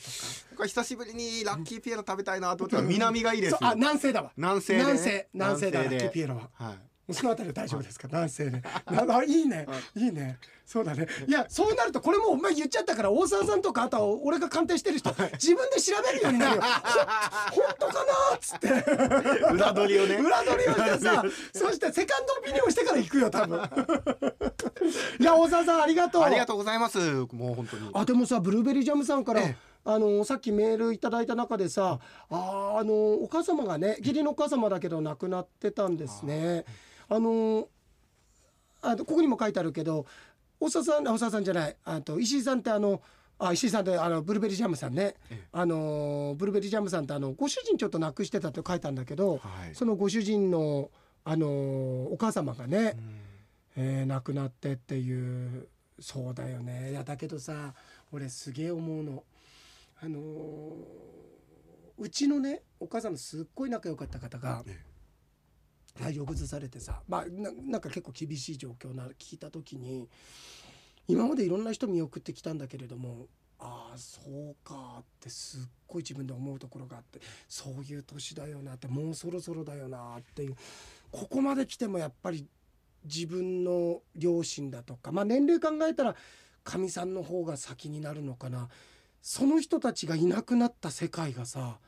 [0.52, 4.32] なんか久しぶりにラッキーピエロ食べたいなと思ったら南がいいですあ南西だわ。
[4.38, 5.98] 南西南西南西だラ南西で。
[5.98, 6.50] ッキーピエロは。
[6.54, 8.08] はいそのあたりは大丈夫ですか？
[8.08, 9.68] 南西でなんかいいね。
[9.96, 10.08] い。
[10.08, 10.38] いね。
[10.66, 11.06] そうだね。
[11.28, 11.32] い。
[11.32, 16.62] やそうなるとこれもうお前言っちゃったから大沢さんとかあとは俺が鑑定してる人自分で調べるようになるよ。
[17.52, 18.70] 本当かなっつって。
[19.54, 20.16] 裏取りをね。
[20.16, 21.24] 裏取りをしてさ
[21.54, 23.60] そしてセカンドオピニオンしてから行くよ多分。
[25.20, 26.24] いや大沢さんありがとう。
[26.24, 26.98] ありがとうございます。
[27.00, 27.92] もう本当に。
[27.94, 32.00] あでもさブルーベリージャムさんから、えあのさっきメールいただいた中でさ
[32.30, 36.64] あーあのお母様がね義理のお母様だけど亡くなってたんですね。
[37.16, 37.68] あの
[38.82, 40.06] あのここにも書いてあるけど
[40.60, 41.76] 大沢さんあ大沢さんじゃない。
[41.86, 43.02] あと石井さんってあの
[43.40, 45.48] あ石井さんってあのブルーベリージャムさんね、ええ。
[45.52, 49.76] あのブルーベリージャムさんってあのご主人ちょっと亡くしてたって書いたんだけど、はい。
[49.76, 50.90] そのご主人の
[51.26, 52.98] あのお母様がね、
[53.78, 53.84] うん。
[53.84, 55.68] えー亡くなってっていう
[56.00, 56.92] そうだよね。
[56.92, 57.74] いやだけどさ
[58.12, 59.24] 俺すげえ思うの。
[60.02, 60.24] あのー
[62.00, 64.78] うちのねお母さんのすっごい仲良かった方がえ
[66.00, 70.10] 体調崩されてさまあななんか結構厳しい状況な聞いた時に
[71.08, 73.28] 今までいろんな人見送ってきたんだけれども
[73.60, 80.56] ああそうかってすっごい自分で思うところがあってそういう年だよなってもうそろそろだよなっていう
[81.12, 82.48] ここまで来てもやっぱり
[83.06, 86.16] 自分の両親だとかまあ年齢考えたら
[86.64, 88.70] かみさんの方が先になるのかな。
[89.24, 91.80] その人たちがいなくなった世界がさ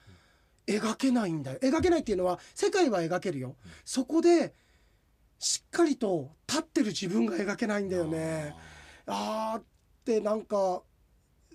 [0.67, 1.59] 描けないんだよ。
[1.61, 3.55] 描けないっていうのは世界は描けるよ。
[3.83, 4.53] そこで
[5.39, 8.55] しっかりと立ってる自分が描けないんだよね。
[9.05, 9.59] あー。
[9.59, 9.63] っ
[10.05, 10.83] てなんか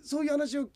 [0.02, 0.68] そういう話を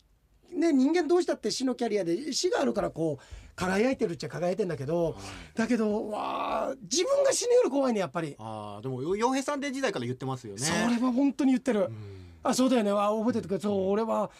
[0.53, 3.23] ね人間どうしたって死のキャリアで死があるからこう
[3.53, 5.17] 輝いてるっちゃ輝いてんだけど
[5.55, 10.59] だけどわあ自分が死ぬより怖いねやっぱり、ああでもよ洋平さんで時代から言ってますよね。
[10.59, 11.95] それは本当に言ってる、うん。
[12.43, 12.91] あそうだよね。
[12.91, 14.31] あ覚えてるけどそう俺は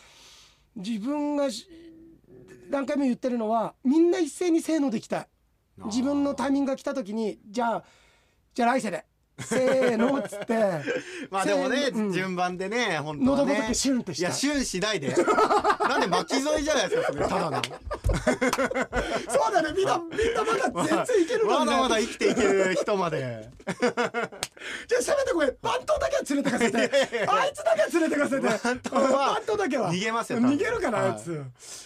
[0.77, 1.67] 自分がし
[2.75, 5.27] 何回も言ってるのはみんな一斉にせーのできたい。
[5.85, 7.83] 自分のタイミングが来た時にじゃあ
[8.53, 9.05] じゃあ来世で
[9.39, 10.55] せーのっつって
[11.29, 12.11] まあでもね、うん。
[12.13, 13.53] 順番でね本当はね。
[13.53, 14.27] 喉仏シュンってした。
[14.27, 15.09] いやシュンしないで。
[15.89, 17.61] なんで巻き添えじゃないですかそれただの。
[19.27, 21.71] そうだねみんなみんなまだ全然いけるもんね。
[21.71, 23.49] まだまだ生きていける人まで。
[24.87, 27.27] じゃあせめてこれ番頭だけは連れてかせて。
[27.27, 28.41] あいつだけは連れてかせて。
[28.41, 29.91] 番頭は番頭だけは。
[29.91, 30.51] 逃げますよ多分。
[30.51, 31.11] 逃げるかなはい。
[31.11, 31.43] あいつ、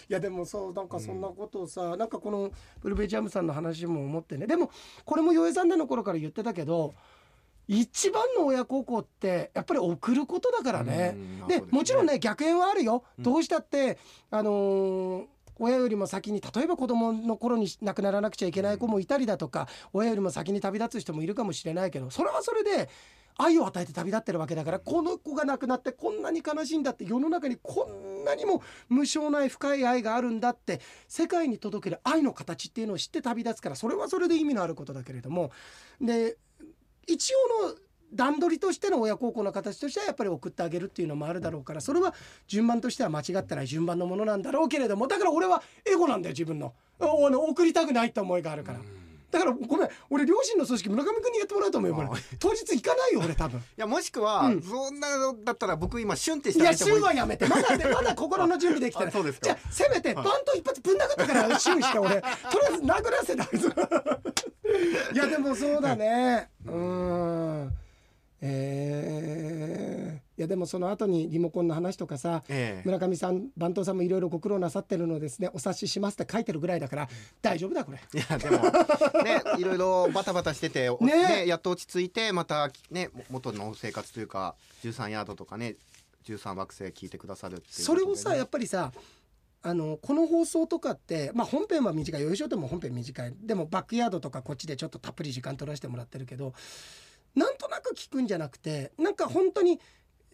[0.09, 4.45] い、やでもそうなんかそんなことをさ、なんかこのブルベジャムさんの話も思ってね。
[4.45, 4.69] でも
[5.05, 6.93] これも洋江さんでの頃から言ってたけど
[7.69, 11.47] 一番の親孝行ってやっぱり送ることだからねうん。
[11.47, 13.03] でねもちろんね逆縁はあるよ。
[13.17, 13.97] うんどうしたって
[14.31, 15.25] あのー
[15.61, 22.89] 親よりも先に例えば子供の頃に亡くならなくちゃいけない子もいたりだとか親よりも先に旅立つ人もいるかもしれないけどそれはそれで
[23.37, 35.51] 愛を与えて旅立ってるわけだからこの子が亡くなってこんなに悲しいんだって世の中にこんなにも無償ない深い愛があるんだって世界に届ける愛の形っていうのを知って旅立つからそれはそれで意味のあることだけれども
[35.99, 36.37] で
[37.13, 37.33] 一
[37.63, 37.75] 応の
[38.13, 42.13] 段取りとしての親孝行の形としてはやっぱり送ってあげるっていうのもあるだろうからそれは
[42.47, 48.79] 順番としては間違ってない順番のものなんだろうけれどもだから俺はエゴなんだよ自分のの送りたくないって思いがあるから。
[49.31, 52.07] だからごめん俺両親の組織村上君にやってもらうと思うよこれ。
[52.07, 53.59] あ当日行かないよ俺多分。
[53.59, 54.61] いやもしくは、うん。
[54.61, 56.95] そんなのだったら僕今シュンってしていやあげてもいい。
[56.97, 57.47] 週はやめて。
[57.47, 59.09] まだね まだ心の準備できてない。
[59.09, 59.45] あそうですか。
[59.45, 62.15] じゃあせめてバント一発ぶん殴ってから週して俺。
[62.21, 62.27] とり
[62.65, 66.49] あえず殴らせてあげていやでもそうだね。
[66.65, 67.71] うん。
[68.41, 72.81] えーいやでもその後にリモコンの話とかさええ。
[72.85, 77.09] 村上さん番頭さんもいろいろご苦労なさってるのですねお察ししますって書いてるぐらいだから
[77.41, 77.99] 大丈夫だこれ。
[78.13, 78.57] いやでも
[79.21, 81.41] ねいろいろバタバタしてて、お ね。
[81.41, 85.75] ねやっと落ち着いてまたねも元の生活というか13ヤードとかね
[86.23, 88.93] 13惑星聞いてくださるっていうね、それをさやっぱりさ
[89.61, 92.21] あのこの放送とかって、まあ、本編は短い。
[92.21, 93.33] よいしょでも本編短い。
[93.41, 96.53] でもバックヤードとかこっちでちょっとたっぷり時間取らせてもらってるけど
[97.35, 99.79] なんとなく聞くんじゃなくてなんか本当に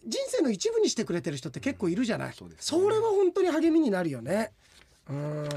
[0.06, 2.54] 人生の一部にしてくれてる人って結構いるじゃない、そね。
[2.58, 4.52] それは本当に励みになるよね。
[5.08, 5.48] うん。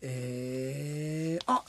[0.00, 1.64] えー、あ。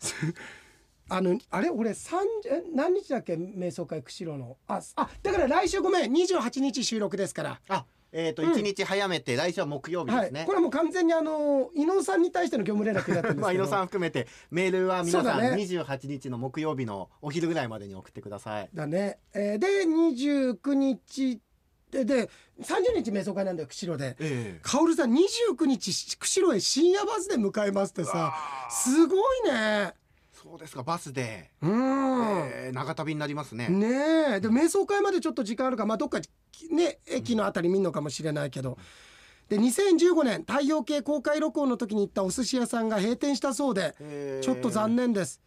[1.08, 1.70] あのあれ？
[1.70, 3.34] 俺三え何日だっけ？
[3.34, 4.56] 瞑想会釧路の。
[4.66, 6.12] ああだから来週ごめん。
[6.12, 7.60] 28日収録ですから。
[7.68, 7.84] あ
[8.18, 8.52] えっ、とうん。
[8.52, 13.42] 一日早めて来週は木曜日はい、ですね、これはもう完全にあの伊野さんに対しての業務連絡になってるんですけど。
[13.42, 15.50] まあ井野さん含めてメールは皆さんね。
[15.50, 18.70] 28日の木曜日のお昼ぐらいまでに送ってください。
[18.72, 21.40] だね、えーで29日
[21.90, 24.16] でで30日瞑想会なんだよ釧路で。
[24.18, 28.34] えカオルさん29日釧路へ深夜バスで向かいますってさ
[28.70, 29.92] すごいね。
[30.32, 33.68] そうですかバスで、うん、えー長旅になりますね。
[33.68, 34.40] ねえ。
[34.40, 36.20] で瞑想会までちょっと時間あるからまあどっか
[36.70, 38.78] ね駅のあたり見んのかもしれないけど。
[39.48, 44.44] で2015年太陽系公開録音の時に行ったお寿司屋さんが閉店したそうでえー。
[44.44, 45.40] ちょっと残念です。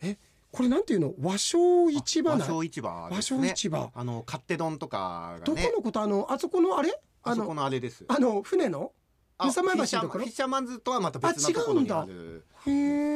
[0.00, 0.16] え
[0.50, 1.12] これなんていうの？
[1.20, 3.48] 和尚市場な和尚市場和ですね。
[3.48, 3.90] 尚市場。
[3.94, 5.70] あの勝手丼とかがどこね。
[5.74, 6.00] のこと？
[6.00, 6.90] あのあそこのあれ？
[7.22, 8.04] ああそこののあれです。
[8.08, 8.92] あの船の？
[9.36, 10.24] あ宇佐前橋のところ？
[10.24, 12.46] フィッシャーマンズとはまた別なところにある。
[12.66, 12.74] へえ、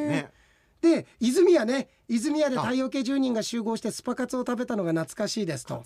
[0.09, 0.30] ね。
[0.82, 1.89] で泉屋ね。
[2.09, 5.82] 泉屋で太陽系住人が集合してスパカツを食べたのが懐かしいですと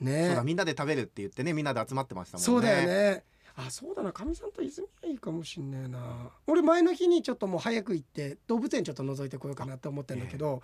[0.00, 2.46] ねだみんなで食べるって言ってねみんなで集まってましたもんね。
[2.46, 2.88] そうだよ。
[2.88, 3.24] ね
[3.56, 10.62] あそうだなかみさんと泉屋いいかもしんねえな俺前の日にちょっともう早く行って動物園ちょっと覗いてこようかなって思ってんだけど、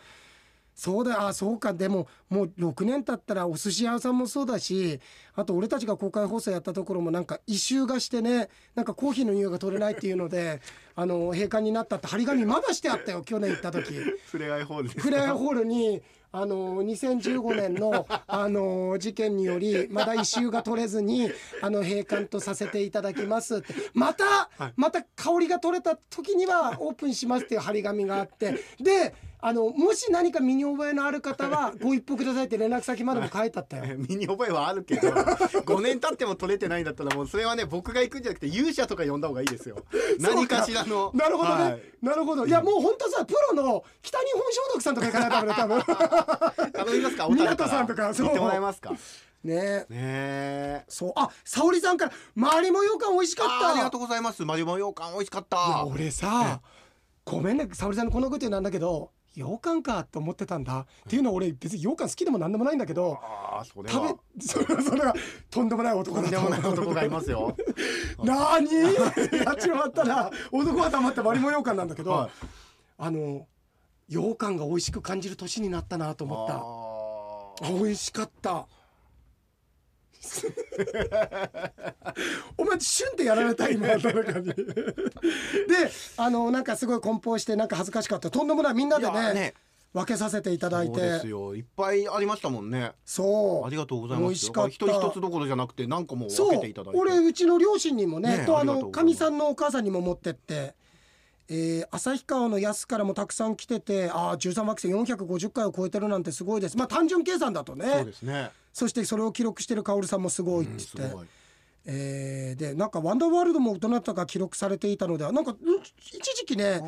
[0.77, 5.01] そうだあそうかでももう6年経ったらお寿司屋さんもそうだし
[5.35, 10.61] あと俺たちが公開放送やったところもなんか異臭がしてねなんかコーヒーの匂いが取れないっていうので
[10.95, 13.95] あの閉館になったって張り紙まだしてあったよ去年行った時。
[14.31, 15.01] ふれあいホールです。
[15.01, 16.03] フレアホールに
[16.37, 21.31] あの2015年のあの事件によりまだ異臭が取れずに
[21.63, 23.57] あの閉館とさせていただきます。
[23.57, 24.73] ってまた、はい。
[24.77, 28.55] また香りが取れた時にはオープンしますっていう張り紙があって。
[28.79, 29.15] で
[29.49, 33.85] あのもし何か身に覚えのある方は ご一報くださいって連絡先までも書いてあったよ。
[33.97, 35.09] 身に覚えはあるけど
[35.63, 39.77] 5年経っても取れてないんだったらもうそれはね僕が行くんじゃなくて勇者とか呼んだ方がいいですよ。
[40.19, 41.13] 何かしらの。
[41.15, 41.83] なるほどね、はい。
[42.03, 42.45] なるほど。
[42.45, 45.67] いやもう本当さプロの北日本消毒さんとか行かないとダメだ多
[46.65, 46.73] 分。
[46.73, 47.29] 頼みますか？
[47.29, 48.13] 港さんとか。
[48.15, 48.27] そう。
[48.27, 48.91] 行ってもらえますか？
[49.45, 49.55] ね。
[49.55, 50.85] ねえ。
[50.89, 51.13] そう。
[51.15, 53.69] あ沙織さんから周りもようかん美味しかった。
[53.69, 54.45] ありがとうございます。
[54.45, 55.87] マリモ羊羹美味しかった。
[55.87, 56.61] 俺さ
[57.25, 60.81] ごめんね沙織さんのこのこと言うなんだけど羊羹かと思ってたんだ。
[60.81, 63.19] っていうのは俺別に羊羹好きでもなんでもないんだけど
[63.65, 65.15] 食べは それそれが
[65.51, 67.57] とんでもない男だととんでもない男がいますよ。
[68.23, 72.31] なにやっちまったな男は黙って割りも羊羹なんだけど、はい。
[72.99, 73.47] あの
[74.09, 77.73] 羊羹が美味しく感じる年になったなと思った。
[77.73, 78.67] 美味しかった
[82.57, 84.47] お前旬ってやられた今 誰かに。
[84.55, 84.65] で
[86.17, 88.31] あのなんかすごい梱包してなんか恥ずかしかった。
[88.31, 89.55] とんでもないみんなでねね。
[89.93, 91.55] 分けさせていただいそうですてよ。
[91.55, 92.93] いっぱいありましたもんね。
[93.07, 93.67] そう。
[93.67, 94.69] ありがとうございます美味しかった。
[94.69, 96.49] 一人一つどころじゃなくて何個もそう。
[96.49, 97.01] 分けていただいて。
[97.01, 100.75] 俺うちの両親にもねねとあのかみさんのお母さんにも持ってって、
[101.49, 106.77] えー旭川の安からもたくさん来ててああ13惑星450回を超えてるなんてすごいです。
[106.77, 107.91] まあ単純計算だとね。
[107.91, 111.27] そうですねそしてそれを記録してる薫さんもすごいっうんつって、すごい。
[111.87, 116.83] えーでなんか「ワンダーワールド」もどなたか記録されていたのではなんかうん一時期ね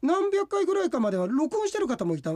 [0.00, 2.32] 何百回ぐらいかまでは録音してる方もいた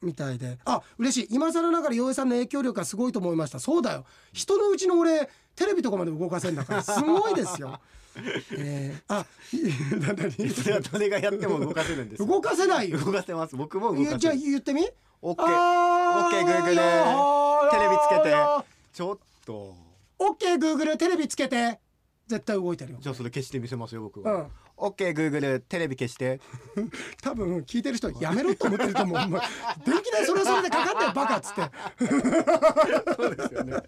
[0.00, 0.56] みたいで。
[0.64, 1.34] あ嬉しい。
[1.34, 3.58] 今更ながら洋平さんの影響力がすごいと思いました。
[3.58, 4.04] そうだよ。
[4.32, 7.80] 人のうちの俺テレビとかまで動かせんだからすごいですよ。
[8.56, 9.26] えー、あ
[10.00, 12.26] な 何誰がやっても動かせるんですよ。
[12.28, 12.98] 動かせないよ。
[13.00, 13.56] 動かせます。
[13.56, 14.86] 僕もじゃ言ってみ？
[15.20, 15.46] オッケー。
[15.48, 18.34] あー OK Google いやテレビつけて。
[18.34, 19.74] ーちょっと。
[20.20, 21.78] オッケーグーグルテレビつけて。
[22.28, 22.98] 絶対動いてるよ。
[23.00, 24.32] じゃあそれ消してみせますよ僕は。
[24.32, 24.46] うん。
[24.76, 26.40] オッケーグーグルテレビ消して。
[27.22, 29.18] 多分聞いてる人やめろと思ってると思う。
[29.18, 31.62] 電気代それはそれでかかってよバカっつって。
[33.16, 33.82] そうですよね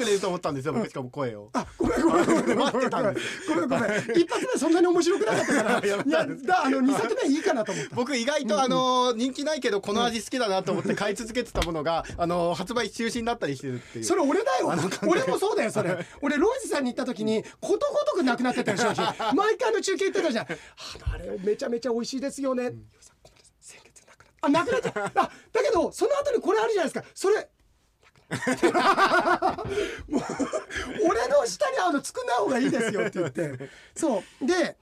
[0.00, 1.50] 今かぶせてくれると思ったんですよ僕しかも声を。
[1.52, 2.58] あごめんごめんごめん。
[2.58, 3.90] 待ってたんですごめんごめん。
[4.16, 5.78] 一発目そんなに面白くなかったから。
[5.84, 7.96] いややだあの二作目いいかなと思った。
[7.96, 14.04] 僕意外とあの人気ないけどこの味好きだなと思って買い続けてたものがあの発売中止になったりしてるっていう。
[14.04, 14.72] それ俺だよ。
[15.06, 16.06] 俺もそうだよそれ。
[16.22, 20.46] 俺ロイズさんに行った時にことごとくなくなってたよ商品毎回の中継行ってたじゃん。
[20.46, 22.72] あれめちゃめちゃ美味しいですよね、
[23.60, 24.46] 先月なくなった。
[24.46, 27.08] あなくなっちゃったあだけどその後にこれあるじゃないですか。
[27.14, 27.48] それ
[30.08, 30.22] も う
[31.08, 33.70] 俺の下にあの作んない方がいいですよって言って。
[33.94, 34.46] そう。
[34.46, 34.76] で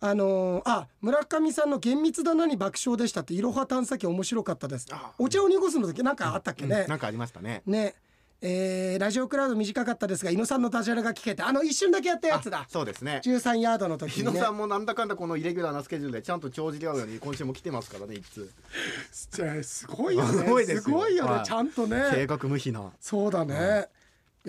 [0.00, 4.86] あのーあ村上さんの「厳密だな」に爆笑でしたって「いろは探査機面白かったです。
[4.90, 7.62] あ」お茶を濁すの時なんかあったっけね、なんかありましたね。
[7.66, 7.94] ね
[8.40, 12.66] えーラジオクラウド短かったですが伊野さんのダジャレが聞けてあの一瞬だけやったやつだ。
[12.68, 13.20] そうですね。
[13.24, 14.38] 13ヤードの時日にね。
[14.38, 18.50] 野さんもなんだかんだこのイレギュラーなスケジュールでちゃんと帳尻合うように今週も来てますからね一通
[19.32, 20.64] じゃあすごいよね。
[20.80, 21.24] すごいよ。
[21.24, 21.44] ね、はい。
[21.44, 22.92] ちゃんと正ね確無比な。
[23.00, 23.88] そうだね、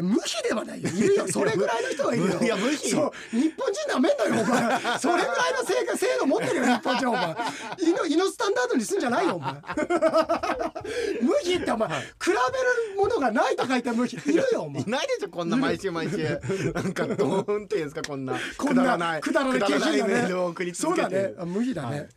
[0.02, 0.89] 無比ではないよ。
[0.89, 1.28] いるよ。
[1.28, 2.41] それぐらいの人はいるよ。
[2.41, 2.89] いや無比。
[2.89, 3.12] そう。
[3.32, 4.80] 日本人なめんなよお前。
[5.00, 7.24] それぐらいの制度制度持ってるよ日本人お前。
[7.80, 9.54] イノイノスタンダードにすんじゃないよお前。
[11.22, 11.95] 無比ってお前、比
[12.28, 12.39] べる
[12.97, 14.18] ものがないと書いて無比。
[14.26, 14.82] いるよお前。
[14.84, 16.18] いないでしょこんな毎週毎週。
[16.74, 18.39] なんかどううんっていうんですかこんな。
[18.58, 19.22] こんなくだらない。
[19.22, 21.08] くだらないメールを送り続けて。
[21.08, 21.34] そうだね。
[21.39, 22.10] あ無比だね、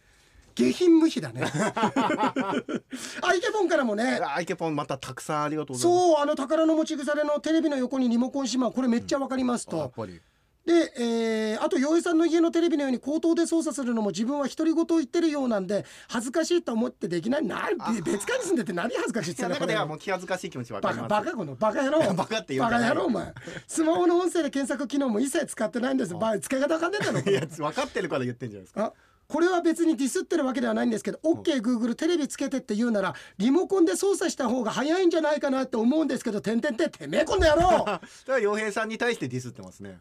[0.54, 1.42] 下品無比だね。
[3.22, 4.20] アイケボンからもね。
[4.22, 6.06] アイケポンまたたくさんありがとうございます。
[6.06, 10.20] そうあの宝の持ち腐れのテレビの横にリモコンしまうこれめっちゃわかりますと、やっぱり。
[10.64, 17.46] で、えーあと洋平さんの家のテレビのように口頭で操作するのも自分は独り言を言ってるようなんで恥ずかしいと思ってできない。
[17.46, 17.68] な
[18.04, 22.14] 別館に住んでて何恥ずかしいって言ったらもう気恥ずかしい気持ちわかバりますカバカこのバカ野郎。
[22.14, 23.34] バカって言うバカ野郎お前。
[23.66, 26.14] スマホの音声で検索機能も一切使ってないんです。
[26.14, 28.84] ば使い方わかんねえだろいや分かってるから言ってんじゃないですか。
[28.84, 28.92] あ
[29.28, 39.98] これは別にディスってるわけではないんですけど OKGoogle テレビつけてって言うならリモコンで操作した方が早いんじゃないかなって思うんですけどてんてんてんてめえこんな野郎だから洋平さんに対してディスってますね。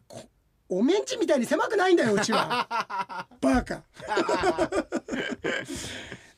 [0.68, 3.28] おメンチみたいに狭くないんだようちは。
[3.42, 3.84] バカ。
[4.08, 4.70] あ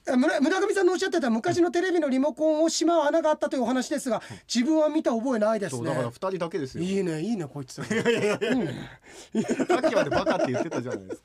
[0.05, 4.21] 村村上さんのおっしゃってた昔のテレビのリモコンをしまう穴があったというお話ですが
[4.53, 6.83] 自分は見た覚えないですそうだからね二人だけですよ。
[6.83, 7.85] いいねいいねこいつ、うん。
[7.85, 11.23] さっきまでバカって言ってたじゃないですか。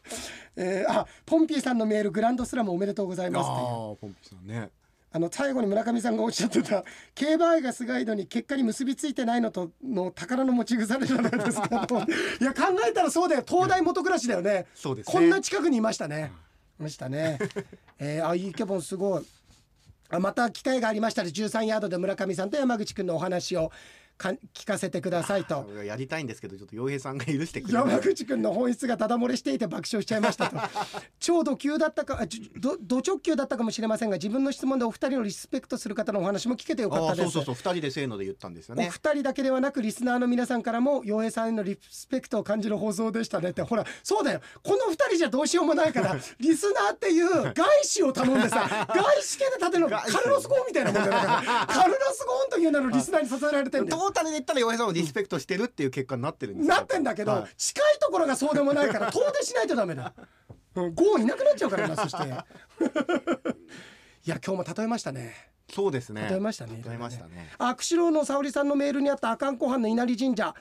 [0.57, 3.66] えーあポンピーさんのメールグランドスラムおめでとうございああますっていう。
[3.66, 4.70] ーポンピさんね。
[5.11, 11.97] あの最後に村上さんがおっしゃってた競馬愛がスガイドに結果に結びついてないのとの宝の持ち腐れじゃないですかと。
[12.41, 13.45] いや考えたらそうだよ。
[13.47, 14.66] 東大元暮らしだよね。
[14.74, 15.12] そうですね。
[15.12, 16.47] こんな近くにいましたね、い
[16.79, 17.39] ましたね。
[17.99, 19.26] えー、あイケボンすごい。
[20.11, 23.70] あまた機会がありましたら13ヤードで村上さんと山口君のお話を
[24.19, 25.66] か聞かせてくださいと。
[25.85, 27.89] やりたいんですけどちょっと洋平さんが許してくれない。
[27.89, 30.57] 山口くんの本質がダダ漏れしていて爆笑しちゃいましたと。
[31.21, 37.29] 超ド級だったかどド直球だったかもしれませんが自分の質問でお二人をリスペクトする方のお話も聞けてよかっあたです。
[37.29, 43.62] あそうそうそう二人でせーので言ったんですよおね二人だけではなくリスナーの皆さんからも洋平さんへのリスペクトを感じる放送でしたねって。
[43.62, 44.41] ほらそうだよ。
[44.64, 47.55] この二人じゃどうしようもないから リスナーっていう外
[47.85, 49.91] 資を頼んでさ外資系で立てるの。
[49.91, 56.75] カルロス・ゴーンみたいなもんだからカルロス・ゴーンという名のリスナーに支えられてんだよトータルで言ったら洋平さんをリスペクトしてるっていう結果になってるんですよ。
[56.75, 57.45] なってんだけど、はい。
[57.57, 60.13] 近いところがそうでもないから遠出しないとダメだ。
[60.75, 62.45] うんゴーンいなくなっちゃうからなそしていや
[64.45, 65.35] 今日も例えましたね。
[65.71, 66.27] そうですね。
[66.31, 66.83] 例えましたね。
[66.85, 67.51] 例えましたね。
[67.59, 70.55] あ釧路の沙織さんのメールにあった阿寒湖畔の稲荷神社。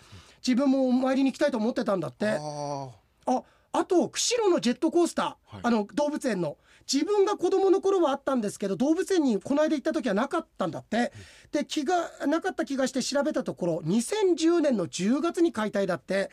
[0.46, 2.30] 自分もお参りに行きたいと思ってたんだって。
[2.30, 2.90] あ
[3.28, 3.44] あ
[3.74, 5.62] あと釧路のジェットコースター、はい。
[5.64, 6.58] あの動物園の
[6.92, 11.12] 自分が子供の頃はあったんですけど動物園にこの間行った時はなかったんだって、
[11.52, 16.32] で気がなかった気がして調べたところ2010年の10月に解体だって、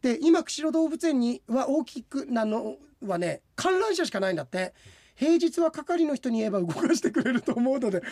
[0.00, 2.76] で今釧路動物園には大きくなの
[3.06, 4.74] はね観覧車しかないんだって。
[5.14, 8.02] 平日は係の人に言えば動かしてくれると思うので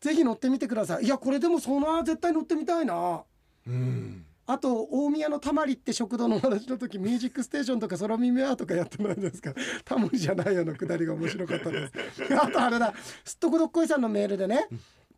[0.00, 1.04] ぜひ乗ってみてください。
[1.04, 2.94] いやこれでもそんな絶対乗ってみたいな。
[2.94, 3.22] ー
[3.66, 9.54] うんあと大宮のたまりって食堂のお話の時ミュージックステーションとか空耳アーとかやってないですか？
[9.84, 12.34] タモリじゃないよのくだりが面白かったです。
[12.34, 12.92] あとあれだ
[13.24, 14.66] すっとこどっこいさんのメールでね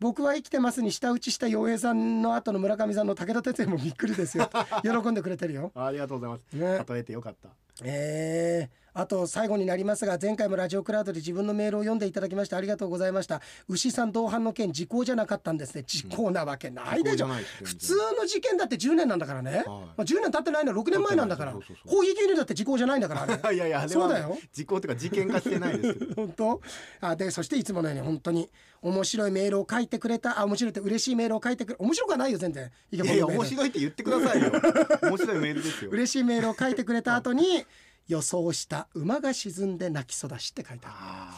[0.00, 4.50] 僕は生きてますに舌打ちした洋平さんの後の村上さんの武田鉄矢もびっくりですよ。
[4.82, 5.72] 喜んでくれてるよ。
[5.76, 6.84] ありがとうございます、ね。
[6.94, 7.48] 例えてよかった。
[7.84, 13.40] えー、あと最後になりますが前回もラジオクラウドで自分のメールを読んでいただきましてありがとうございました。
[13.68, 15.82] 牛さん同伴の件時効じゃなかったんですね。
[15.86, 21.52] 時効なわけないでしょ、時効じゃないです全然普通の事件だって10年なんだからね、まあ、10年経ってないのは6年前なんだから。
[21.52, 21.78] 経ってない。
[21.78, 23.54] そうそうそう攻撃入だって時効じゃないんだからあれ。
[23.54, 24.38] いやいやそうだよ。
[24.52, 26.60] 時効っていうか事件化してないです本当？
[27.00, 28.50] あでそしていつものように本当に
[28.82, 30.40] 面白いメールを書いてくれた。
[30.40, 32.70] あ面白いって嬉しいメールを書いてくれ面白くはないよ全然。
[32.90, 34.52] いいやいや面白いって言ってくださいよ。
[35.02, 35.90] 面白いメールですよ。
[35.90, 37.64] 嬉しいメールを書いてくれた後に
[38.08, 41.30] 予想した馬が沈んで泣きそだしって書いてあ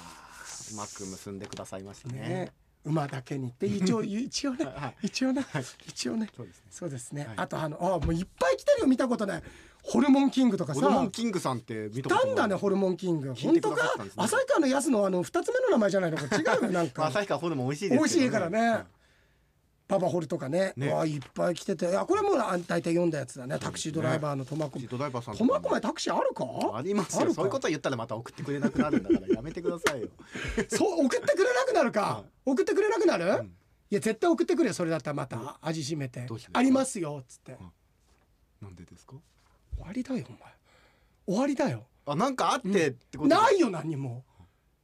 [0.70, 0.74] る。
[0.74, 2.14] うまく結んでくださいましたね。
[2.20, 2.52] ね、
[2.84, 5.06] 馬だけにって 一応一応ね、はい。
[5.06, 5.64] 一応ね、はい。
[5.88, 6.30] 一応ね。
[6.70, 7.22] そうですね。
[7.22, 7.38] ね、はい。
[7.38, 9.42] あとあのあもういっぱい来てるよ見たことない。
[9.82, 13.32] ホルモンキングとかさホルモンキングさんって見たんだねホルモンキング。
[13.32, 13.82] 聞いてく本当
[14.16, 14.24] か？
[14.24, 16.24] 旭川のやつのあの二つ目の名前じゃないのか。
[16.36, 17.06] 違うよなんまあか。
[17.20, 18.70] 旭川ホルモン美味しいです美味しいからね。
[18.70, 18.86] はい
[19.86, 20.72] パパホルとかね。
[20.76, 20.90] ね。
[20.92, 21.90] わあいっぱい来てて。
[21.90, 23.58] いやこれもうあ大体読んだやつだね。
[23.58, 24.88] タクシードライバーの苫小牧。
[24.88, 25.10] 苫
[25.60, 26.44] 小牧タクシーあるか？
[26.76, 27.32] ありますよ。
[27.34, 30.08] そういうこと言ったらまた送ってくれなくなるんだからやめてくださいよ。
[30.68, 33.46] そう送ってくれなくなるか、はい送ってくれなくなる、ん。
[33.46, 35.58] いや絶対送ってくれよそれだったらまた。
[35.60, 36.26] 味しめて。
[36.52, 37.56] ありますよっつって、
[38.62, 39.14] なんでですか？
[39.76, 40.40] 終わりだよお前。
[41.26, 41.84] 終わりだよ。
[42.06, 44.24] あなんかあってってことないよ何にも。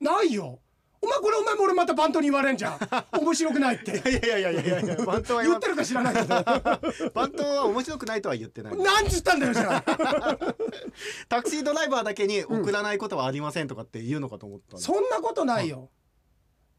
[0.01, 0.59] ないよ
[1.03, 2.78] お前これお前も俺またバントに言われんじゃん。
[3.18, 3.90] 面白くないって。
[4.11, 6.28] いやいやいやいやいやバントは今言ってるか知らないけど。
[7.14, 8.76] バントは面白くないとは言ってない。
[8.76, 9.82] 何つったんだよじゃあ。
[11.28, 15.88] タクシードライバーだけに送らないことはありませんとかって言うのかと思ったんでそんなことないよ。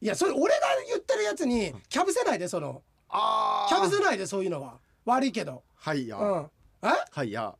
[0.01, 2.83] いやそれ俺が言ってるやつにキャブせないでその。
[3.09, 4.77] あキャブーせないでそういうのは。
[5.05, 5.63] 悪いけど。
[5.75, 6.49] はいや、うん。
[6.83, 6.87] え？
[7.11, 7.55] はいや。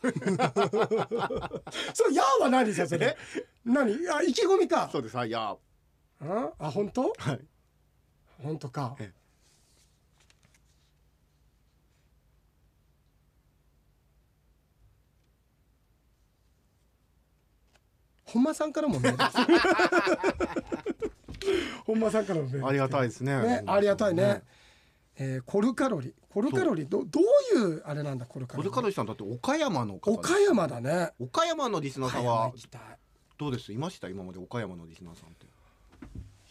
[0.00, 0.08] そ
[2.04, 3.16] れ「や」は何ですよそれ。
[3.64, 3.92] 何？
[4.10, 4.88] あ意気込みか。
[4.92, 5.16] そうです。
[5.16, 5.56] はいや
[6.20, 6.50] うん？
[6.58, 7.12] あ本当？
[7.16, 7.40] はい。
[8.42, 8.96] 本当か。
[8.98, 9.12] え
[18.24, 19.36] 本間さんからもメールです。
[21.86, 23.40] 本間さんからもメールありがたいですね。
[23.40, 24.42] ねありがたいね、
[25.16, 26.08] えーコルカロリ。
[26.08, 28.68] ーコルカロリーどどういうあれなんだコルカロリ？
[28.68, 31.10] ーコルカロリーさんだって岡山の方岡山だね。
[31.18, 32.52] 岡山のリスナーさんは
[33.38, 33.72] どうです？
[33.72, 34.10] いました？
[34.10, 35.46] 今まで岡山のリスナーさんって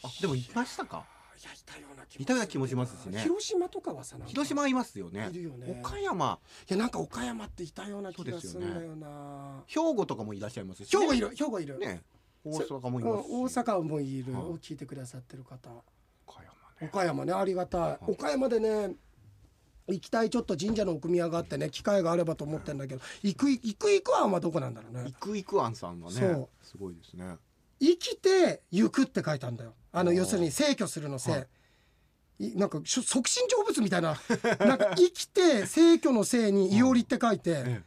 [0.04, 1.06] あでもいましたか。
[1.40, 3.22] いやいたような気いたような気もしますしね。
[3.22, 5.30] 広島とかはさなんか広島いますよね。
[5.32, 5.80] いるよね。
[5.84, 6.40] 岡山。
[6.68, 9.64] いやなんか岡山っていたような気がするんだよな。
[9.68, 12.02] 兵庫とかもいらっしゃいますし、ね、兵庫いる兵庫いる、ね。
[12.44, 13.32] 大阪もいうんますし。
[13.32, 14.44] 大阪もいる、はい。
[14.56, 15.70] 聞いてくださってる方。
[16.26, 16.90] 岡山ね。
[16.92, 18.96] 岡山ねありがたい、岡山でね
[19.88, 25.08] 行きたいちょっと神社の奥宮があってね機会があればと思ってんだけど行く行く行くははどこなんだろうね。
[25.08, 26.50] いくいくあんさんはねそう。
[26.64, 27.36] すごいですね。
[27.80, 31.48] 生きて行くって書いたんだよあの要するに逝去するのせい、はい。
[32.56, 34.16] なんか促進成仏みたいな。
[34.60, 36.84] なんか生きて逝去のせいにい。
[36.84, 37.64] おりって書いて。
[37.66, 37.82] え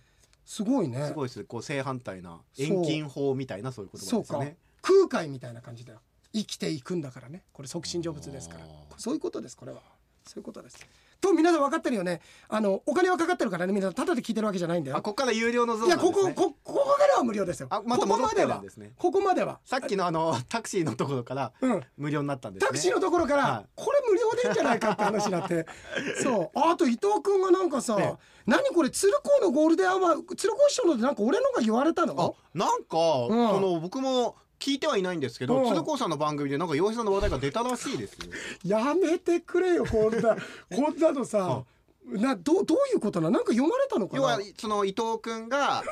[0.44, 0.98] すごいね。
[1.00, 4.38] えすごいですこう正反対な遠近法みたいなそういう言葉そうか。
[4.38, 6.00] ですよね空海みたいな感じだよ。
[6.32, 7.44] 生きていくんだからね。
[7.52, 8.66] これ即身成仏ですから。
[8.96, 9.82] そういうことですこれは。
[10.26, 10.78] そういうことです
[11.20, 12.20] と皆さん分かってるよね。
[12.48, 13.72] あのお金はかかってるからね。
[13.72, 14.96] みんなただで聞いてるわけじゃないんだよ。
[14.96, 16.34] あここから有料のゾーンいやなんですね。
[16.34, 17.68] こここここからは無料ですよ。
[17.70, 18.92] あまた戻ってるんですね。
[18.96, 19.60] ここまでは。
[19.64, 21.82] さっきのあのタクシーのところからうん。
[21.96, 22.66] 無料になったんですね。
[22.68, 23.68] タクシーのところから、はい。
[23.74, 25.66] これ無料でいいんじゃないかって話になって。
[26.22, 26.58] そう。
[26.58, 28.14] ああと伊藤君がなんかさ、ね
[28.46, 32.96] 何これ鶴光のゴールデンアワー鶴光師匠のでなんか俺のが言われたあのなんか、
[33.28, 33.48] うん。
[33.50, 35.68] その僕も聞いてはいないんですけど、うん。
[35.68, 38.18] 鶴光さんの番組でなんか洋平さんの話題が出たらしいですよ。
[38.64, 40.36] やめてくれよこんな
[40.70, 41.64] こんなのさ。
[42.06, 44.20] などどういうことななんか読まれたのかな？
[44.20, 45.82] 要はその伊藤君が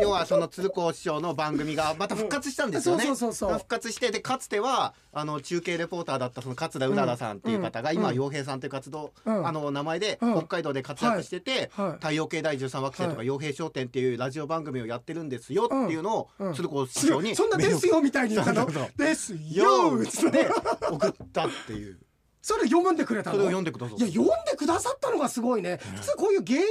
[0.00, 3.04] 要はその鶴光師匠の番組がまた復活したんですよね。
[3.04, 8.14] そうそうそう復活してでかつてはあの中継レポーターだったその勝田うららさんっていう方が、今うん。
[8.14, 9.46] 洋平さんという活動、うん。
[9.46, 10.34] あの名前でうん。
[10.38, 11.70] 北海道で活躍してて、
[12.00, 13.26] 太陽系第13惑星とかはい。
[13.26, 18.66] 洋平商店っていうラジオ番組をやってるんですよっていうのを、鶴光師匠にそんなですよみたいに言ったの
[18.96, 19.98] ですよ。
[20.30, 20.48] で
[20.90, 21.98] 送ったっていう。
[22.40, 23.36] それ読んでくれたの？
[23.36, 25.78] それを読んでくださいいや読んでくださったのがすごいね。
[25.94, 26.64] 普通こういう芸人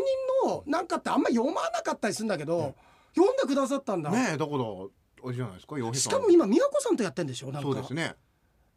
[0.46, 2.76] のなんかってあんま読まなかったりするんだけど
[3.16, 4.64] 読んでくださったんだ、ねえだから
[5.24, 5.78] あれじゃないですか？
[5.78, 6.02] 洋平さん。
[6.02, 7.52] しかも今宮子さんとやってんでしょ？
[7.52, 7.62] なんか。
[7.62, 8.16] そうですね。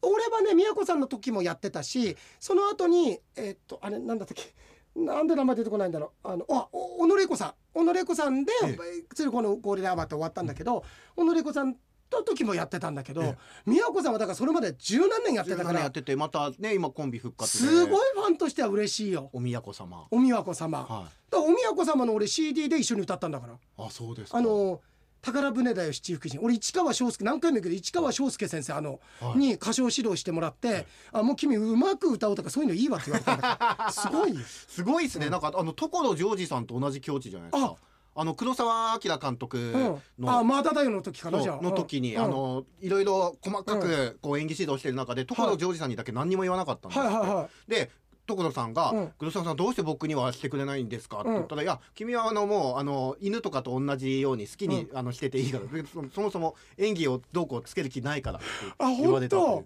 [0.03, 4.55] 俺はね宮子さんの時もやってたしその後にえーっとあれなんだったっけ？
[4.95, 6.29] なんで名前出てこないんだろう？
[6.29, 7.55] あのあお小野玲子さん。
[7.73, 8.77] 小野玲子さんでえ
[9.15, 10.85] 鶴光のゴールデンアワーって終わったんだけど
[11.17, 11.77] 小野玲子さん
[12.15, 13.37] の時もやってたんだけど、え
[13.67, 17.69] 宮子さんはだからそれまで十何年やってたか17年やらっててまたね今コンビ復活で。
[17.69, 19.31] すごいファンとしては嬉しいよ。
[19.33, 20.07] お宮子様。
[20.11, 21.33] お宮子様、はい。
[21.33, 23.55] だお宮子様の俺 CD で一緒に歌ったんだから。
[23.79, 24.39] あそうですか。
[24.39, 24.81] あの
[25.25, 26.39] 宝船だよ七福神。
[26.41, 29.39] 俺市川昭介何回も言うけど市川昭介先生あの、はい。
[29.39, 33.91] に歌唱指導してもらって「あもう君うまく歌おうとかそういうのいいわ」って言われたんだから。
[33.93, 34.41] すごいよ。
[34.45, 37.77] すごいですね、なんかあの所ジョージさんと同じ境地じゃないですか
[38.17, 41.63] あの黒澤明監督うん、の、あまだだよの時かなじゃあ。
[41.63, 42.23] の時に、うん。
[42.23, 47.15] あのいろいろ細かくこう演技指導してる中で所ジョージさんにだけ何にも言わなかったんですはい。
[47.15, 47.29] はい。
[47.29, 47.91] はで
[48.27, 58.47] 所さんがうん「黒沢さんどうして僕にはしてくれないんですか?」って言ったら「いや君はあのもうあの犬とかと同じように好きに、あのしてていいからでそそもそも演技をどうこうつける気ないから」って
[58.79, 59.63] あ言われたこの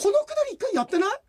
[0.00, 1.20] くだり一回やってない？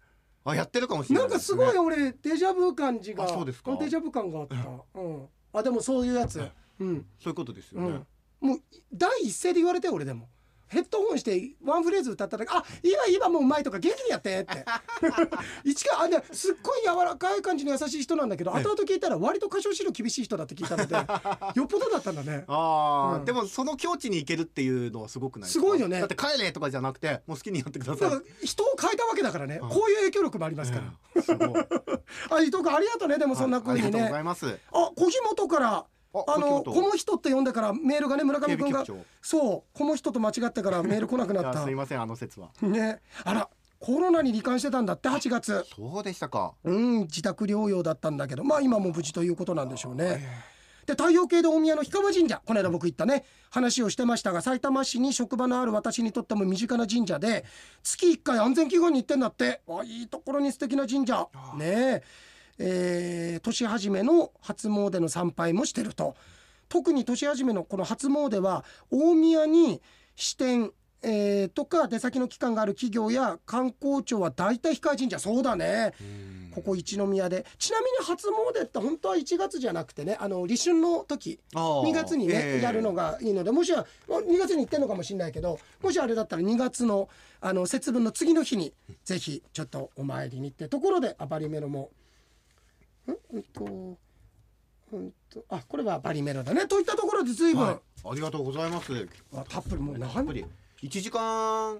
[0.45, 3.75] あやってるかもしれなないんかすごい俺デジャブ感じがあそうですか。
[3.75, 6.41] デジャブ感があった、うん、あでもそういうやつ。
[6.79, 7.05] うん。
[7.19, 8.05] そういうことですよね、
[8.41, 8.61] うん、もう
[8.93, 10.29] 第一声で言われて俺でも
[10.69, 14.65] ヘッドホンしてワンフレーズ歌っただけ「あいいわいいわもううまい」とか元気にやってって。
[15.63, 20.95] 一かあですっごい柔らかい感じの優しい人なんだけど後々聞いたら割と歌唱指導厳しい人だって聞いたので
[21.59, 22.45] よっぽどだったんだね。
[22.47, 23.25] ああ、うん。
[23.25, 25.99] でもその境地に行けるっていうのはすごくないですごいよね。
[25.99, 28.09] だって帰れとかじゃなくてもう好きにやってください。
[28.09, 29.69] だから人を変えたわけだからね、うん。
[29.69, 30.83] こういう影響力もありますから、
[31.15, 31.49] うんすごい。
[32.29, 33.17] あ伊藤君ありがとうね。
[33.17, 34.59] でもそんなあ風にりがとうござねいます。
[34.71, 37.15] あ小木本からああのこの人。
[37.15, 38.85] って呼んでからメールがね村上君が
[39.21, 39.77] そう。
[39.77, 41.63] この人と間違ってから メール来なくなった。
[41.63, 42.49] すいませんあの説は。
[42.61, 43.01] ね。
[43.23, 43.49] あら
[43.79, 45.65] コロナに罹患してたんだって8月。
[45.75, 46.53] そうでしたか。
[46.63, 48.43] うん自宅療養だったんだけど。
[48.43, 50.27] まあ今も無事ということなんでしょうね。
[50.85, 53.23] で太陽系で大宮の氷川神社この間僕行ったね。
[53.51, 57.45] 話をしてましたが埼玉市に職場のある私にとっても身近な神社で
[57.83, 59.61] 月1回安全祈願に行ってんだって。
[59.67, 61.27] あいいところに素敵な神社。
[61.55, 62.03] ねえ
[62.59, 66.15] えー年始めの初詣の参拝もしてると。
[66.67, 69.81] 特に年始めのこの初詣は大宮に
[70.15, 75.93] 支店えーとか出先の機関がある企業や観光庁は大体氷川神社そうだね。
[76.53, 77.45] ここ一宮で。
[77.57, 87.07] ちなみに初詣って本当は1月じゃなくてねあの立春の時2 2月にね、やるのがいいのでもしは2月に行ってんのかもしれないけどもしあれだったら2月の
[87.39, 88.73] あの節分の次の日に
[89.05, 91.87] ぜひちょっとお参りに行ってところであバリメロもん
[93.31, 93.97] うんと
[94.91, 96.67] うんとあこれはバリメロだね。
[96.67, 97.77] といったところで随分、はい、
[98.11, 99.07] ありがとうございます。
[99.33, 100.45] あたっぷりもう何やっぱり。
[100.81, 101.79] 1時間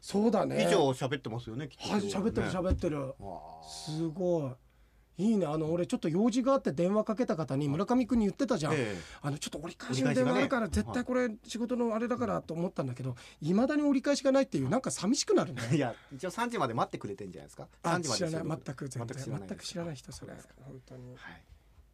[0.00, 0.64] そうだね。
[0.64, 1.92] 以上喋ってますよねきっと。
[1.92, 2.52] はい喋ってるね。
[2.52, 3.00] 喋ってる。
[3.00, 3.14] わ
[3.62, 4.52] すごい
[5.18, 5.46] いいね。
[5.46, 8.96] あの俺ちょっと用事があって電話かけた方に村上君に言ってたじゃん、あえ。
[9.20, 17.66] あのちょっと折り返しの電話あるから絶対これ仕事のあれだからと思ったんだけどいまだに折り返しがないっていうなんか寂しくなるねえいや一応3時まで待ってくれてんじゃないですか。
[17.82, 18.58] あ3時まで知らない。
[18.64, 19.16] 全く全然。
[19.16, 20.32] 全く知らない全く知らない人それ。
[20.64, 21.10] 本当に。
[21.16, 21.42] はい。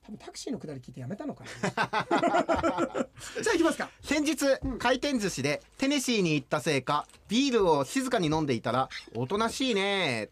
[0.04, 1.50] 多分タクシーのくだり聞いてやめたのかな。
[1.64, 3.90] じゃあ行きますか。
[4.02, 4.36] 先日
[4.78, 10.28] 回転寿司でテネシーに行ったせいかビールを静かに飲んでいたら「おとなしいね」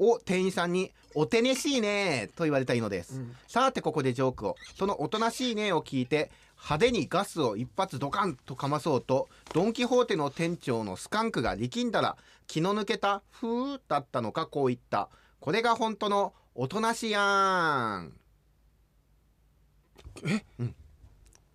[0.00, 3.34] を店員さんに「おてねしいね」と言われたいのです、うん。
[3.48, 4.56] さてここでジョークを。
[4.76, 15.08] その「おとなしいね」を聞いて派手にガスを一発ドカンとかまそうとドン・キホーテの店長のスカンクが力んだら気の抜けた「ふー」だったのかこう言った。
[15.40, 18.12] これが本当のおとなしやん。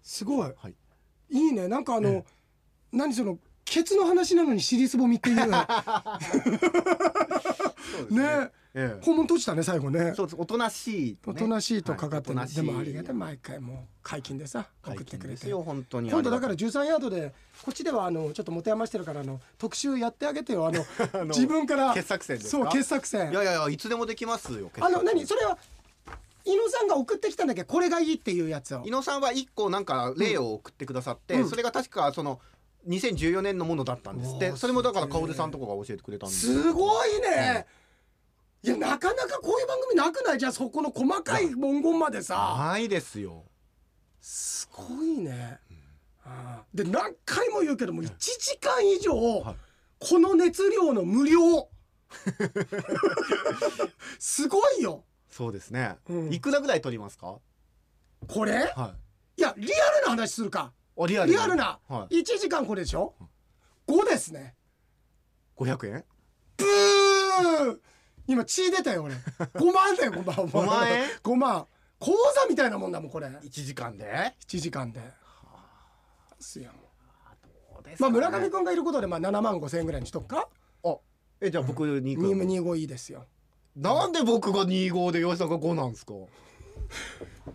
[0.02, 0.76] すごい、はい。
[1.30, 1.68] いいね。
[1.68, 2.26] なんかあの、え
[2.92, 5.46] 何そのケツの話なのに尻すぼみっていうね
[8.74, 9.06] ええ。
[9.06, 10.14] 肛門閉じたね最後ね。
[10.16, 10.36] そうです。
[10.40, 13.16] おとなしいとおね、となしいとかかってる、はいでもありがたい。
[13.16, 15.52] 毎回もう解禁でさ送ってくれて。
[15.54, 16.10] 本当に。
[16.10, 20.68] 今度だからあり13ヤードでこっちではあのちょっと持て余してるからあの特集やってあげてよ。
[20.68, 20.86] あの
[21.28, 21.94] 自分から。
[21.94, 22.64] 傑作選ですか？
[22.64, 23.32] そう傑作選。
[23.32, 25.26] がたいいやいやいやいつでもできますよあの何？
[25.26, 25.58] それは
[26.46, 27.62] 伊野さんが送ってきたんだけ？
[27.62, 28.84] どこれがいいっていうやつを。
[28.86, 31.50] 伊野さんは一個なんか例を送ってくださって、うん。
[31.50, 32.40] それが確かその
[32.88, 34.56] 2014年のものだったんですって。
[34.56, 37.68] それもだからすげえ薫さんとかが教えてくれたんですすごいね、
[38.64, 40.38] いやなかなかこういう番組なくない？
[40.38, 42.56] じゃあそこの細かい文言までさ。
[42.60, 43.46] ないですよ。
[44.20, 45.60] すごいね、
[46.74, 49.56] で何回も言うけども1時間以上はい。
[50.00, 51.70] この熱量の無料。
[54.20, 55.06] すごいよ。
[55.30, 56.34] そうですね、うん。
[56.34, 57.40] いくらぐらい取りますか？
[58.28, 58.72] これ？
[58.76, 58.94] は
[59.38, 59.42] い。
[59.42, 60.72] やリアルな話するか。
[60.98, 61.80] いリアルな。
[61.88, 62.20] はい。
[62.22, 63.16] 1時間これでしょ
[63.88, 64.56] ？5ですね。
[65.58, 66.06] 500円？
[66.58, 67.80] ブー
[68.28, 69.16] 今血出たよ俺。
[69.56, 71.10] 5万だよ5万5万円？
[71.24, 71.68] 5万。
[72.00, 73.28] 口座みたいなもんだもんこれ。
[73.28, 75.02] 1時間で？1時間で。
[76.40, 76.72] すよ
[78.00, 80.48] まあ村上君がいることでまあ7万5千円ぐらいにしとくか？
[80.84, 80.96] あ
[81.40, 83.26] えじゃあ僕に行く25いいですよ。
[83.76, 86.14] なんで僕が25で吉田が5なんですか？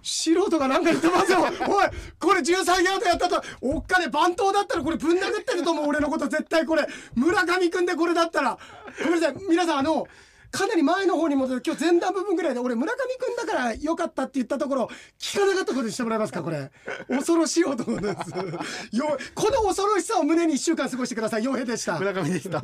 [0.02, 1.40] 素人が何か言ってますよ。
[1.68, 1.88] おい
[2.18, 6.86] これ13ヤードやったとおっかね番頭だったらこれぶん殴ってると思う俺のこと絶対これ。
[7.14, 8.58] 村上君でこれだったら。
[9.04, 9.36] ごめんなさい。
[9.48, 10.06] 皆さんあの
[10.50, 16.70] かなり前の方に戻って今日前段部分ぐらいで俺村上君だから良かったって言ったところ聞かなかったことにしてもらえますかこれ。
[17.08, 18.96] 恐ろしい男です。
[18.96, 21.42] よこの恐ろしさを胸に1週間過ごしてください。
[21.42, 21.98] 傭兵でした。
[21.98, 22.62] 村上でした